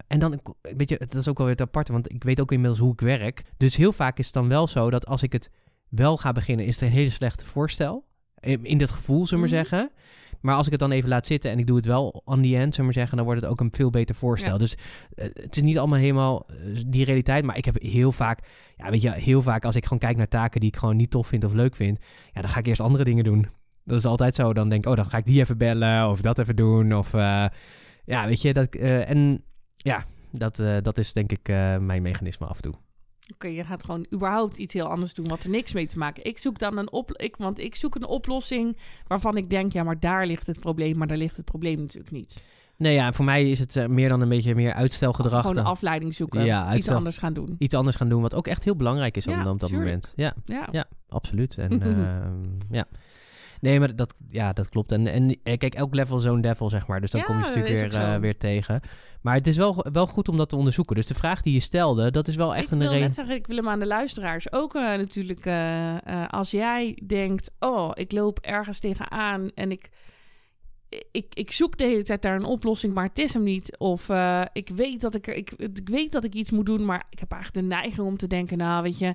En 0.07 0.19
dan, 0.19 0.41
weet 0.77 0.89
je, 0.89 0.97
het 0.99 1.15
is 1.15 1.29
ook 1.29 1.37
wel 1.37 1.47
weer 1.47 1.57
het 1.57 1.65
aparte, 1.67 1.93
want 1.93 2.13
ik 2.13 2.25
weet 2.25 2.41
ook 2.41 2.53
inmiddels 2.53 2.81
hoe 2.81 2.93
ik 2.93 3.01
werk. 3.01 3.43
Dus 3.57 3.77
heel 3.77 3.93
vaak 3.93 4.19
is 4.19 4.25
het 4.25 4.35
dan 4.35 4.49
wel 4.49 4.67
zo 4.67 4.91
dat 4.91 5.07
als 5.07 5.23
ik 5.23 5.33
het 5.33 5.51
wel 5.89 6.17
ga 6.17 6.33
beginnen, 6.33 6.67
is 6.67 6.75
het 6.75 6.85
een 6.89 6.95
hele 6.97 7.11
slechte 7.11 7.47
voorstel. 7.47 8.05
In, 8.41 8.65
in 8.65 8.79
dat 8.79 8.91
gevoel, 8.91 9.27
zullen 9.27 9.45
we 9.45 9.51
maar 9.51 9.59
Mhm. 9.61 9.69
zeggen. 9.69 9.91
Maar 10.43 10.55
als 10.55 10.67
ik 10.67 10.73
het 10.73 10.81
dan 10.81 10.91
even 10.91 11.09
laat 11.09 11.27
zitten 11.27 11.51
en 11.51 11.59
ik 11.59 11.67
doe 11.67 11.77
het 11.77 11.87
wel 11.87 12.23
on 12.25 12.43
the 12.43 12.57
end, 12.57 12.75
zullen 12.75 12.77
we 12.77 12.83
maar 12.83 12.93
zeggen, 12.93 13.17
dan 13.17 13.27
wordt 13.27 13.41
het 13.41 13.51
ook 13.51 13.61
een 13.61 13.73
veel 13.73 13.91
beter 13.91 14.15
voorstel. 14.15 14.53
Ja. 14.53 14.59
Dus 14.59 14.77
eh, 15.15 15.25
het 15.35 15.57
is 15.57 15.63
niet 15.63 15.79
allemaal 15.79 15.99
helemaal 15.99 16.47
eh, 16.47 16.57
die 16.87 17.05
realiteit, 17.05 17.45
maar 17.45 17.57
ik 17.57 17.65
heb 17.65 17.83
heel 17.83 18.13
vaak, 18.13 18.41
ja, 18.77 18.91
weet 18.91 19.03
je, 19.03 19.11
heel 19.11 19.43
vaak 19.43 19.65
als 19.65 19.77
ik 19.77 19.83
gewoon 19.83 19.99
kijk 19.99 20.17
naar 20.17 20.29
taken 20.29 20.61
die 20.61 20.69
ik 20.69 20.77
gewoon 20.77 20.97
niet 20.97 21.11
tof 21.11 21.27
vind 21.27 21.45
of 21.45 21.53
leuk 21.53 21.77
vind, 21.77 21.99
ja, 22.33 22.41
dan 22.41 22.51
ga 22.51 22.59
ik 22.59 22.67
eerst 22.67 22.81
andere 22.81 23.05
dingen 23.05 23.25
doen. 23.25 23.49
Dat 23.85 23.99
is 23.99 24.05
altijd 24.05 24.35
zo. 24.35 24.53
Dan 24.53 24.69
denk 24.69 24.85
ik, 24.85 24.91
oh, 24.91 24.97
dan 24.97 25.05
ga 25.05 25.19
ik 25.19 25.27
die 25.27 25.41
even 25.41 25.59
bellen 25.59 26.09
of 26.09 26.21
dat 26.21 26.39
even 26.39 26.57
doen. 26.57 26.95
Of 26.95 27.15
eh, 27.15 27.47
ja, 28.05 28.27
weet 28.27 28.43
je, 28.43 28.53
dat, 28.53 28.75
en 28.75 29.45
ja, 29.77 30.05
dat, 30.31 30.63
dat 30.83 30.99
is 30.99 31.13
denk 31.13 31.33
ik 31.33 31.49
mijn 31.81 32.03
mechanisme 32.03 32.47
af 32.47 32.57
en 32.57 32.63
toe. 32.63 32.75
Oké, 33.33 33.47
je 33.47 33.65
gaat 33.65 33.85
gewoon 33.85 34.07
überhaupt 34.15 34.59
iets 34.59 34.75
heel 34.75 34.87
anders 34.87 35.15
doen 35.15 35.29
wat 35.29 35.45
er 35.45 35.51
niks 35.51 35.73
mee 35.73 35.87
te 35.87 35.99
maken. 35.99 36.25
Ik 36.25 36.39
zoek 36.39 36.59
dan 36.59 36.77
een 36.79 36.93
op, 36.93 37.13
ik, 37.13 37.37
want 37.37 37.59
ik 37.59 37.75
zoek 37.75 37.95
een 37.95 38.07
oplossing 38.07 38.77
waarvan 39.07 39.37
ik 39.37 39.51
denk, 39.51 39.73
ja, 39.73 39.83
maar 39.83 40.01
daar 40.01 40.27
ligt 40.27 40.47
het 40.47 40.61
probleem, 40.61 40.97
maar 40.97 41.07
daar 41.07 41.17
ligt 41.17 41.37
het 41.37 41.45
probleem 41.45 41.79
natuurlijk 41.81 42.11
niet. 42.13 42.37
Nee, 42.77 42.95
ja, 42.95 43.13
voor 43.13 43.25
mij 43.25 43.51
is 43.51 43.59
het 43.59 43.77
eh, 43.77 43.87
meer 43.87 44.09
dan 44.09 44.21
een 44.21 44.29
beetje 44.29 44.55
meer 44.55 44.73
uitstelgedrag. 44.73 45.41
Gewoon 45.41 45.57
een 45.57 45.65
afleiding 45.65 46.15
zoeken, 46.15 46.45
Ja, 46.45 46.75
iets 46.75 46.89
anders 46.89 47.19
gaan 47.19 47.33
doen. 47.33 47.55
Iets 47.59 47.75
anders 47.75 47.97
gaan 47.97 48.09
doen, 48.09 48.23
wat 48.23 48.35
ook 48.35 48.47
echt 48.47 48.65
heel 48.65 48.77
belangrijk 48.77 49.17
is 49.17 49.25
Ja, 49.25 49.41
op, 49.41 49.47
op 49.53 49.61
dat 49.61 49.69
tuurlijk. 49.69 49.89
moment. 49.91 50.13
Ja, 50.17 50.35
Ja. 50.45 50.69
Ja. 50.73 50.85
absoluut. 51.09 51.59
En 51.59 51.83
ehm, 51.83 52.75
ja. 52.75 52.87
Nee, 53.63 53.79
maar 53.81 53.97
dat, 53.97 54.15
ja, 54.31 54.53
dat 54.53 54.69
klopt. 54.69 54.93
En, 54.93 55.07
en 55.07 55.37
eh, 55.43 55.59
kijk, 55.59 55.75
elk 55.75 55.95
level 55.95 56.19
zo'n 56.19 56.41
devil, 56.41 56.71
zeg 56.71 56.87
maar. 56.87 57.01
Dus 57.01 57.11
dan 57.11 57.21
Ja, 57.21 57.27
kom 57.27 57.37
je 57.37 57.43
natuurlijk 57.43 57.93
weer, 57.93 57.95
eh, 58.01 58.17
weer 58.17 58.37
tegen. 58.37 58.81
Maar 59.21 59.35
het 59.35 59.47
is 59.47 59.57
wel, 59.57 59.87
wel 59.93 60.07
goed 60.07 60.29
om 60.29 60.37
dat 60.37 60.49
te 60.49 60.57
onderzoeken. 60.57 60.97
Dus 60.97 61.07
de 61.07 61.15
vraag 61.15 61.43
die 61.43 61.53
je 61.53 61.61
stelde, 61.61 62.11
dat 62.11 62.29
is 62.29 62.37
wel 62.37 62.55
echt 62.55 62.65
ik 62.65 62.71
een 62.71 62.79
wil 62.79 62.89
reden. 62.89 63.03
net 63.07 63.15
zeggen, 63.15 63.35
ik 63.35 63.47
wil 63.47 63.57
hem 63.57 63.69
aan 63.69 63.79
de 63.79 63.87
luisteraars 63.87 64.53
ook 64.53 64.75
eh, 64.75 64.83
natuurlijk. 64.83 65.47
als 66.31 66.51
jij 66.51 66.99
denkt, 67.07 67.51
oh, 67.59 67.91
ik 67.95 68.13
loop 68.13 68.39
ergens 68.39 68.79
tegenaan 68.79 69.51
en 69.55 69.71
ik, 69.71 69.89
ik, 71.11 71.35
ik 71.35 71.53
zoek 71.53 71.79
de 71.79 71.85
hele 71.85 72.03
tijd 72.03 72.23
naar 72.23 72.35
een 72.37 72.45
oplossing, 72.45 72.95
maar 72.95 73.07
het 73.07 73.19
is 73.19 73.35
hem 73.35 73.43
niet. 73.43 73.79
Of 73.79 74.09
ik, 74.53 74.69
weet 74.69 75.01
dat 75.01 75.15
ik, 75.15 75.27
er- 75.27 75.35
ik, 75.37 75.51
ik 75.53 75.89
weet 75.89 76.13
dat 76.13 76.25
ik 76.25 76.35
iets 76.35 76.51
moet 76.51 76.67
doen, 76.67 76.85
maar 76.85 77.05
ik 77.11 77.19
heb 77.19 77.33
eigenlijk 77.33 77.63
de 77.69 77.75
neiging 77.75 78.07
om 78.07 78.17
te 78.17 78.27
denken, 78.27 78.59
nou, 78.59 78.83
weet 78.83 78.99
je. 78.99 79.15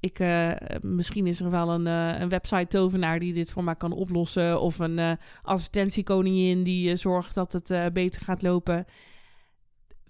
Ik, 0.00 0.18
eh, 0.18 0.50
misschien 0.80 1.26
is 1.26 1.40
er 1.40 1.50
wel 1.50 1.70
een, 1.70 1.86
eh, 1.86 2.20
een 2.20 2.28
website 2.28 2.66
tovenaar 2.66 3.18
die 3.18 3.32
dit 3.32 3.50
voor 3.50 3.64
mij 3.64 3.76
kan 3.76 3.92
oplossen. 3.92 4.60
Of 4.60 4.78
een 4.78 4.98
eh, 4.98 5.12
advertentiekoningin 5.42 6.62
die 6.62 6.96
zorgt 6.96 7.34
dat 7.34 7.52
het 7.52 7.92
beter 7.92 8.22
gaat 8.22 8.42
lopen. 8.42 8.84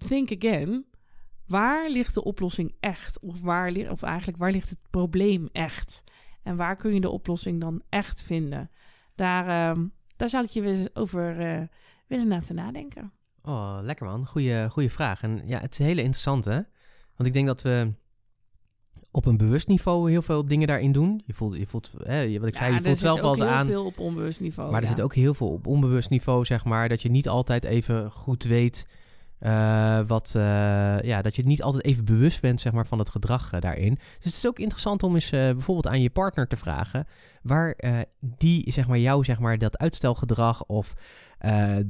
Think 0.07 0.31
again. 0.31 0.85
Waar 1.47 1.89
ligt 1.89 2.13
de 2.13 2.23
oplossing 2.23 2.75
echt? 2.79 3.19
Of, 3.19 3.41
waar 3.41 3.89
of 3.89 4.01
eigenlijk, 4.01 4.37
waar 4.37 4.51
ligt 4.51 4.69
het 4.69 4.79
probleem 4.89 5.49
echt? 5.51 6.03
En 6.43 6.55
waar 6.55 6.75
kun 6.75 6.93
je 6.93 7.01
de 7.01 7.09
oplossing 7.09 7.61
dan 7.61 7.81
echt 7.89 8.23
vinden? 8.23 8.71
Daar, 9.15 9.47
ehm, 9.47 9.85
daar 10.15 10.29
zou 10.29 10.43
ik 10.43 10.49
je 10.49 10.61
weer 10.61 10.89
over 10.93 11.35
willen 12.07 12.27
laten 12.27 12.55
nadenken. 12.55 13.11
Oh, 13.41 13.79
lekker 13.81 14.05
man. 14.05 14.25
Goeie, 14.25 14.69
goeie 14.69 14.91
vraag. 14.91 15.21
En 15.21 15.41
ja, 15.45 15.59
het 15.59 15.71
is 15.73 15.79
een 15.79 15.85
hele 15.85 16.01
interessante. 16.01 16.67
Want 17.15 17.27
ik 17.27 17.33
denk 17.33 17.47
dat 17.47 17.61
we 17.61 17.93
op 19.11 19.25
een 19.25 19.37
bewust 19.37 19.67
niveau 19.67 20.11
heel 20.11 20.21
veel 20.21 20.45
dingen 20.45 20.67
daarin 20.67 20.91
doen. 20.91 21.21
Je 21.25 21.33
voelt, 21.33 21.57
je 21.57 21.65
voelt 21.65 21.91
hè, 22.03 22.39
wat 22.39 22.47
ik 22.47 22.55
zei, 22.55 22.73
je 22.73 22.81
voelt 22.81 22.97
zelf 22.97 23.21
wel 23.21 23.31
eens 23.31 23.39
heel 23.39 23.49
aan. 23.49 23.65
veel 23.65 23.85
op 23.85 23.99
onbewust 23.99 24.39
niveau. 24.39 24.71
Maar 24.71 24.81
er 24.81 24.87
zit 24.87 25.01
ook 25.01 25.15
heel 25.15 25.33
veel 25.33 25.49
op 25.49 25.67
onbewust 25.67 26.09
niveau, 26.09 26.45
zeg 26.45 26.65
maar. 26.65 26.89
Dat 26.89 27.01
je 27.01 27.09
niet 27.09 27.29
altijd 27.29 27.63
even 27.63 28.11
goed 28.11 28.43
weet 28.43 28.87
eh, 29.39 29.99
wat... 30.07 30.35
eh, 30.35 30.99
ja, 31.01 31.21
dat 31.21 31.35
je 31.35 31.43
niet 31.43 31.63
altijd 31.63 31.83
even 31.83 32.05
bewust 32.05 32.41
bent, 32.41 32.61
zeg 32.61 32.73
maar, 32.73 32.87
van 32.87 32.99
het 32.99 33.09
gedrag 33.09 33.53
eh, 33.53 33.61
daarin. 33.61 33.95
Dus 33.95 34.23
het 34.23 34.33
is 34.33 34.47
ook 34.47 34.59
interessant 34.59 35.03
om 35.03 35.13
eens 35.13 35.29
bijvoorbeeld 35.29 35.87
aan 35.87 36.01
je 36.01 36.09
partner 36.09 36.47
te 36.47 36.57
vragen... 36.57 37.07
waar 37.41 37.75
die, 38.19 38.71
zeg 38.71 38.87
maar, 38.87 38.99
jou, 38.99 39.23
zeg 39.23 39.39
maar, 39.39 39.57
dat 39.57 39.77
uitstelgedrag 39.77 40.65
of... 40.65 40.93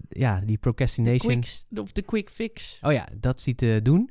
ja, 0.10 0.42
die 0.46 0.58
procrastination... 0.58 1.44
Of 1.76 1.92
de 1.92 2.02
quick 2.02 2.30
fix. 2.30 2.80
Oh 2.82 2.92
ja, 2.92 3.08
dat 3.20 3.42
ziet 3.42 3.58
te 3.58 3.80
doen. 3.84 4.10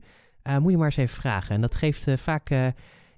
Moet 0.61 0.71
je 0.71 0.77
maar 0.77 0.87
eens 0.87 0.97
even 0.97 1.17
vragen. 1.17 1.55
En 1.55 1.61
dat 1.61 1.75
geeft 1.75 2.05
vaak 2.17 2.51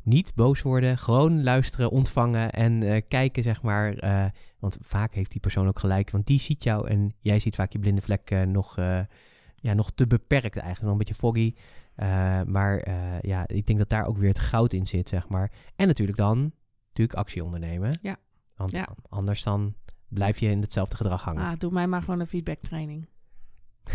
niet 0.02 0.34
boos 0.34 0.62
worden. 0.62 0.98
Gewoon 0.98 1.42
luisteren, 1.42 1.90
ontvangen 1.90 2.50
en 2.52 2.82
eh, 2.82 3.02
kijken, 3.08 3.42
zeg 3.42 3.62
maar. 3.62 3.94
eh, 3.94 4.24
want 4.58 4.78
vaak 4.80 5.14
heeft 5.14 5.30
die 5.30 5.40
persoon 5.40 5.68
ook 5.68 5.78
gelijk. 5.78 6.10
Want 6.10 6.26
die 6.26 6.40
ziet 6.40 6.62
jou 6.64 6.88
en 6.88 7.14
jij 7.20 7.38
ziet 7.38 7.54
vaak 7.54 7.72
je 7.72 7.78
blinde 7.78 8.00
vlek 8.02 8.30
eh, 8.30 8.42
nog, 8.42 8.76
ja, 9.56 9.74
nog 9.74 9.90
te 9.94 10.06
beperkt 10.06 10.56
eigenlijk. 10.56 10.80
Nog 10.82 10.90
een 10.92 10.98
beetje 10.98 11.14
foggy. 11.14 11.54
Maar 12.46 12.88
ja, 13.26 13.48
ik 13.48 13.66
denk 13.66 13.78
dat 13.78 13.88
daar 13.88 14.06
ook 14.06 14.16
weer 14.16 14.28
het 14.28 14.38
goud 14.38 14.72
in 14.72 14.86
zit, 14.86 15.08
zeg 15.08 15.28
maar. 15.28 15.50
En 15.76 15.86
natuurlijk 15.86 16.18
dan 16.18 16.52
natuurlijk 16.88 17.18
actie 17.18 17.44
ondernemen. 17.44 17.98
Ja. 18.02 18.16
Want 18.56 18.70
Ja. 18.70 18.88
anders 19.08 19.42
dan 19.42 19.74
blijf 20.08 20.38
je 20.38 20.48
in 20.48 20.60
hetzelfde 20.60 20.96
gedrag 20.96 21.22
hangen. 21.22 21.42
Ah, 21.44 21.58
doe 21.58 21.72
mij 21.72 21.86
maar 21.86 22.02
gewoon 22.02 22.20
een 22.20 22.26
feedback 22.26 22.58
training. 22.60 23.08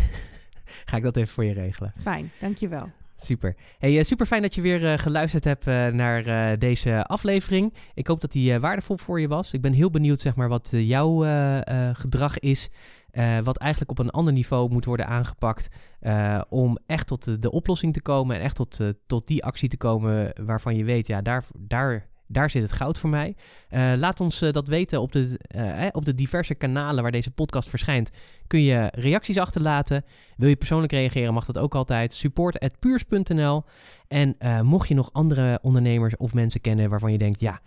Ga 0.84 0.96
ik 0.96 1.02
dat 1.02 1.16
even 1.16 1.32
voor 1.34 1.44
je 1.44 1.52
regelen. 1.52 1.92
Fijn, 2.00 2.30
dankjewel. 2.40 2.90
Super. 3.20 3.54
Hey, 3.78 4.02
super 4.02 4.26
fijn 4.26 4.42
dat 4.42 4.54
je 4.54 4.60
weer 4.60 4.92
eh, 4.92 4.98
geluisterd 4.98 5.44
hebt 5.44 5.66
eh, 5.66 5.86
naar 5.86 6.26
eh, 6.26 6.58
deze 6.58 7.04
aflevering. 7.04 7.74
Ik 7.94 8.06
hoop 8.06 8.20
dat 8.20 8.32
die 8.32 8.52
eh, 8.54 8.60
waardevol 8.60 8.96
voor 8.96 9.20
je 9.20 9.28
was. 9.28 9.52
Ik 9.52 9.60
ben 9.60 9.72
heel 9.72 9.90
benieuwd 9.90 10.20
zeg 10.20 10.36
maar, 10.36 10.48
wat 10.48 10.70
eh, 10.72 10.88
jouw 10.88 11.24
eh, 11.24 11.88
eh, 11.88 11.94
gedrag 11.96 12.38
is. 12.38 12.68
eh, 13.10 13.38
wat 13.38 13.56
eigenlijk 13.56 13.90
op 13.90 13.98
een 13.98 14.10
ander 14.10 14.32
niveau 14.32 14.70
moet 14.70 14.84
worden 14.84 15.06
aangepakt. 15.06 15.68
eh, 16.00 16.40
om 16.48 16.78
echt 16.86 17.06
tot 17.06 17.24
de, 17.24 17.38
de 17.38 17.50
oplossing 17.50 17.92
te 17.92 18.02
komen. 18.02 18.36
En 18.36 18.42
echt 18.42 18.56
tot, 18.56 18.80
eh, 18.80 18.88
tot 19.06 19.26
die 19.26 19.44
actie 19.44 19.68
te 19.68 19.76
komen 19.76 20.32
waarvan 20.44 20.76
je 20.76 20.84
weet, 20.84 21.06
ja, 21.06 21.22
daar, 21.22 21.44
daar, 21.58 22.06
daar 22.28 22.50
zit 22.50 22.62
het 22.62 22.72
goud 22.72 22.98
voor 22.98 23.10
mij. 23.10 23.34
Eh, 23.68 23.92
laat 23.96 24.20
ons 24.20 24.42
eh, 24.42 24.52
dat 24.52 24.68
weten 24.68 25.00
op 25.00 25.12
de, 25.12 25.38
eh, 25.38 25.86
op 25.92 26.04
de 26.04 26.14
diverse 26.14 26.54
kanalen 26.54 27.02
waar 27.02 27.12
deze 27.12 27.30
podcast 27.30 27.68
verschijnt. 27.68 28.10
Kun 28.46 28.62
je 28.62 28.90
reacties 28.94 29.38
achterlaten. 29.38 30.04
Wil 30.36 30.48
je 30.48 30.56
persoonlijk 30.56 30.92
reageren, 30.92 31.34
mag 31.34 31.44
dat 31.44 31.58
ook 31.58 31.74
altijd. 31.74 32.14
Support@puurs.nl. 32.14 33.64
En 34.08 34.36
mocht 34.62 34.88
je 34.88 34.94
nog 34.94 35.12
andere 35.12 35.58
ondernemers 35.62 36.16
of 36.16 36.34
mensen 36.34 36.60
kennen 36.60 36.90
waarvan 36.90 37.12
je 37.12 37.18
denkt, 37.18 37.40
ja, 37.40 37.60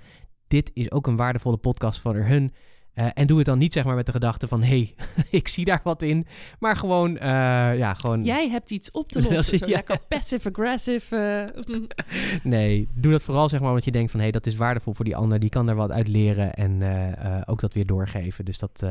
dit 0.47 0.71
is 0.73 0.91
ook 0.91 1.07
een 1.07 1.15
waardevolle 1.15 1.57
podcast 1.57 1.99
voor 1.99 2.15
hun. 2.15 2.53
Eh, 2.93 3.07
en 3.13 3.27
doe 3.27 3.37
het 3.37 3.45
dan 3.45 3.57
niet 3.57 3.73
zeg 3.73 3.83
maar 3.83 3.95
met 3.95 4.05
de 4.05 4.11
gedachte 4.11 4.47
van, 4.47 4.63
hey, 4.63 4.95
ik 5.29 5.47
zie 5.47 5.65
daar 5.65 5.81
wat 5.83 6.01
in. 6.01 6.27
Maar 6.59 6.75
gewoon, 6.75 7.17
eh, 7.17 7.29
ja, 7.77 7.93
gewoon... 7.93 8.23
Jij 8.23 8.49
hebt 8.49 8.71
iets 8.71 8.91
op 8.91 9.07
te 9.07 9.21
lossen. 9.31 9.57
Zo 9.57 9.65
ja. 9.65 9.73
lekker 9.75 9.99
passive-aggressive. 10.07 11.15
eh. 11.67 11.81
Nee, 12.43 12.87
doe 12.93 13.11
dat 13.11 13.23
vooral 13.23 13.49
zeg 13.49 13.59
maar 13.59 13.69
omdat 13.69 13.85
je 13.85 13.91
denkt 13.91 14.11
van, 14.11 14.19
hey, 14.19 14.31
dat 14.31 14.45
is 14.45 14.55
waardevol 14.55 14.93
voor 14.93 15.05
die 15.05 15.15
ander. 15.15 15.39
Die 15.39 15.49
kan 15.49 15.69
er 15.69 15.75
wat 15.75 15.91
uit 15.91 16.07
leren 16.07 16.53
en 16.53 16.83
ook 17.45 17.61
dat 17.61 17.73
weer 17.73 17.85
doorgeven. 17.85 18.45
Dus 18.45 18.57
dat 18.59 18.85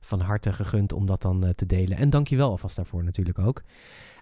van 0.00 0.20
harte 0.20 0.52
gegund 0.52 0.92
om 0.92 1.06
dat 1.06 1.22
dan 1.22 1.52
te 1.56 1.66
delen. 1.66 1.96
En 1.98 2.10
dankjewel 2.10 2.50
alvast 2.50 2.76
daarvoor 2.76 3.04
natuurlijk 3.04 3.38
ook. 3.38 3.62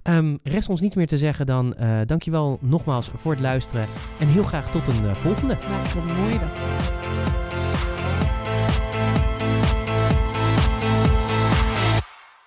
Ehm, 0.03 0.37
rest 0.43 0.69
ons 0.69 0.81
niet 0.81 0.95
meer 0.95 1.07
te 1.07 1.19
zeggen 1.19 1.47
dan 1.47 1.75
eh 1.75 2.01
dankjewel 2.07 2.59
nogmaals 2.61 3.11
voor 3.17 3.33
het 3.33 3.41
luisteren. 3.41 3.87
En 4.19 4.29
heel 4.29 4.43
graag 4.43 4.71
tot 4.71 4.87
een 4.89 5.15
volgende. 5.15 5.57
Maak 5.71 5.95
een 5.95 6.17
mooie 6.17 6.39
dag. 6.39 7.54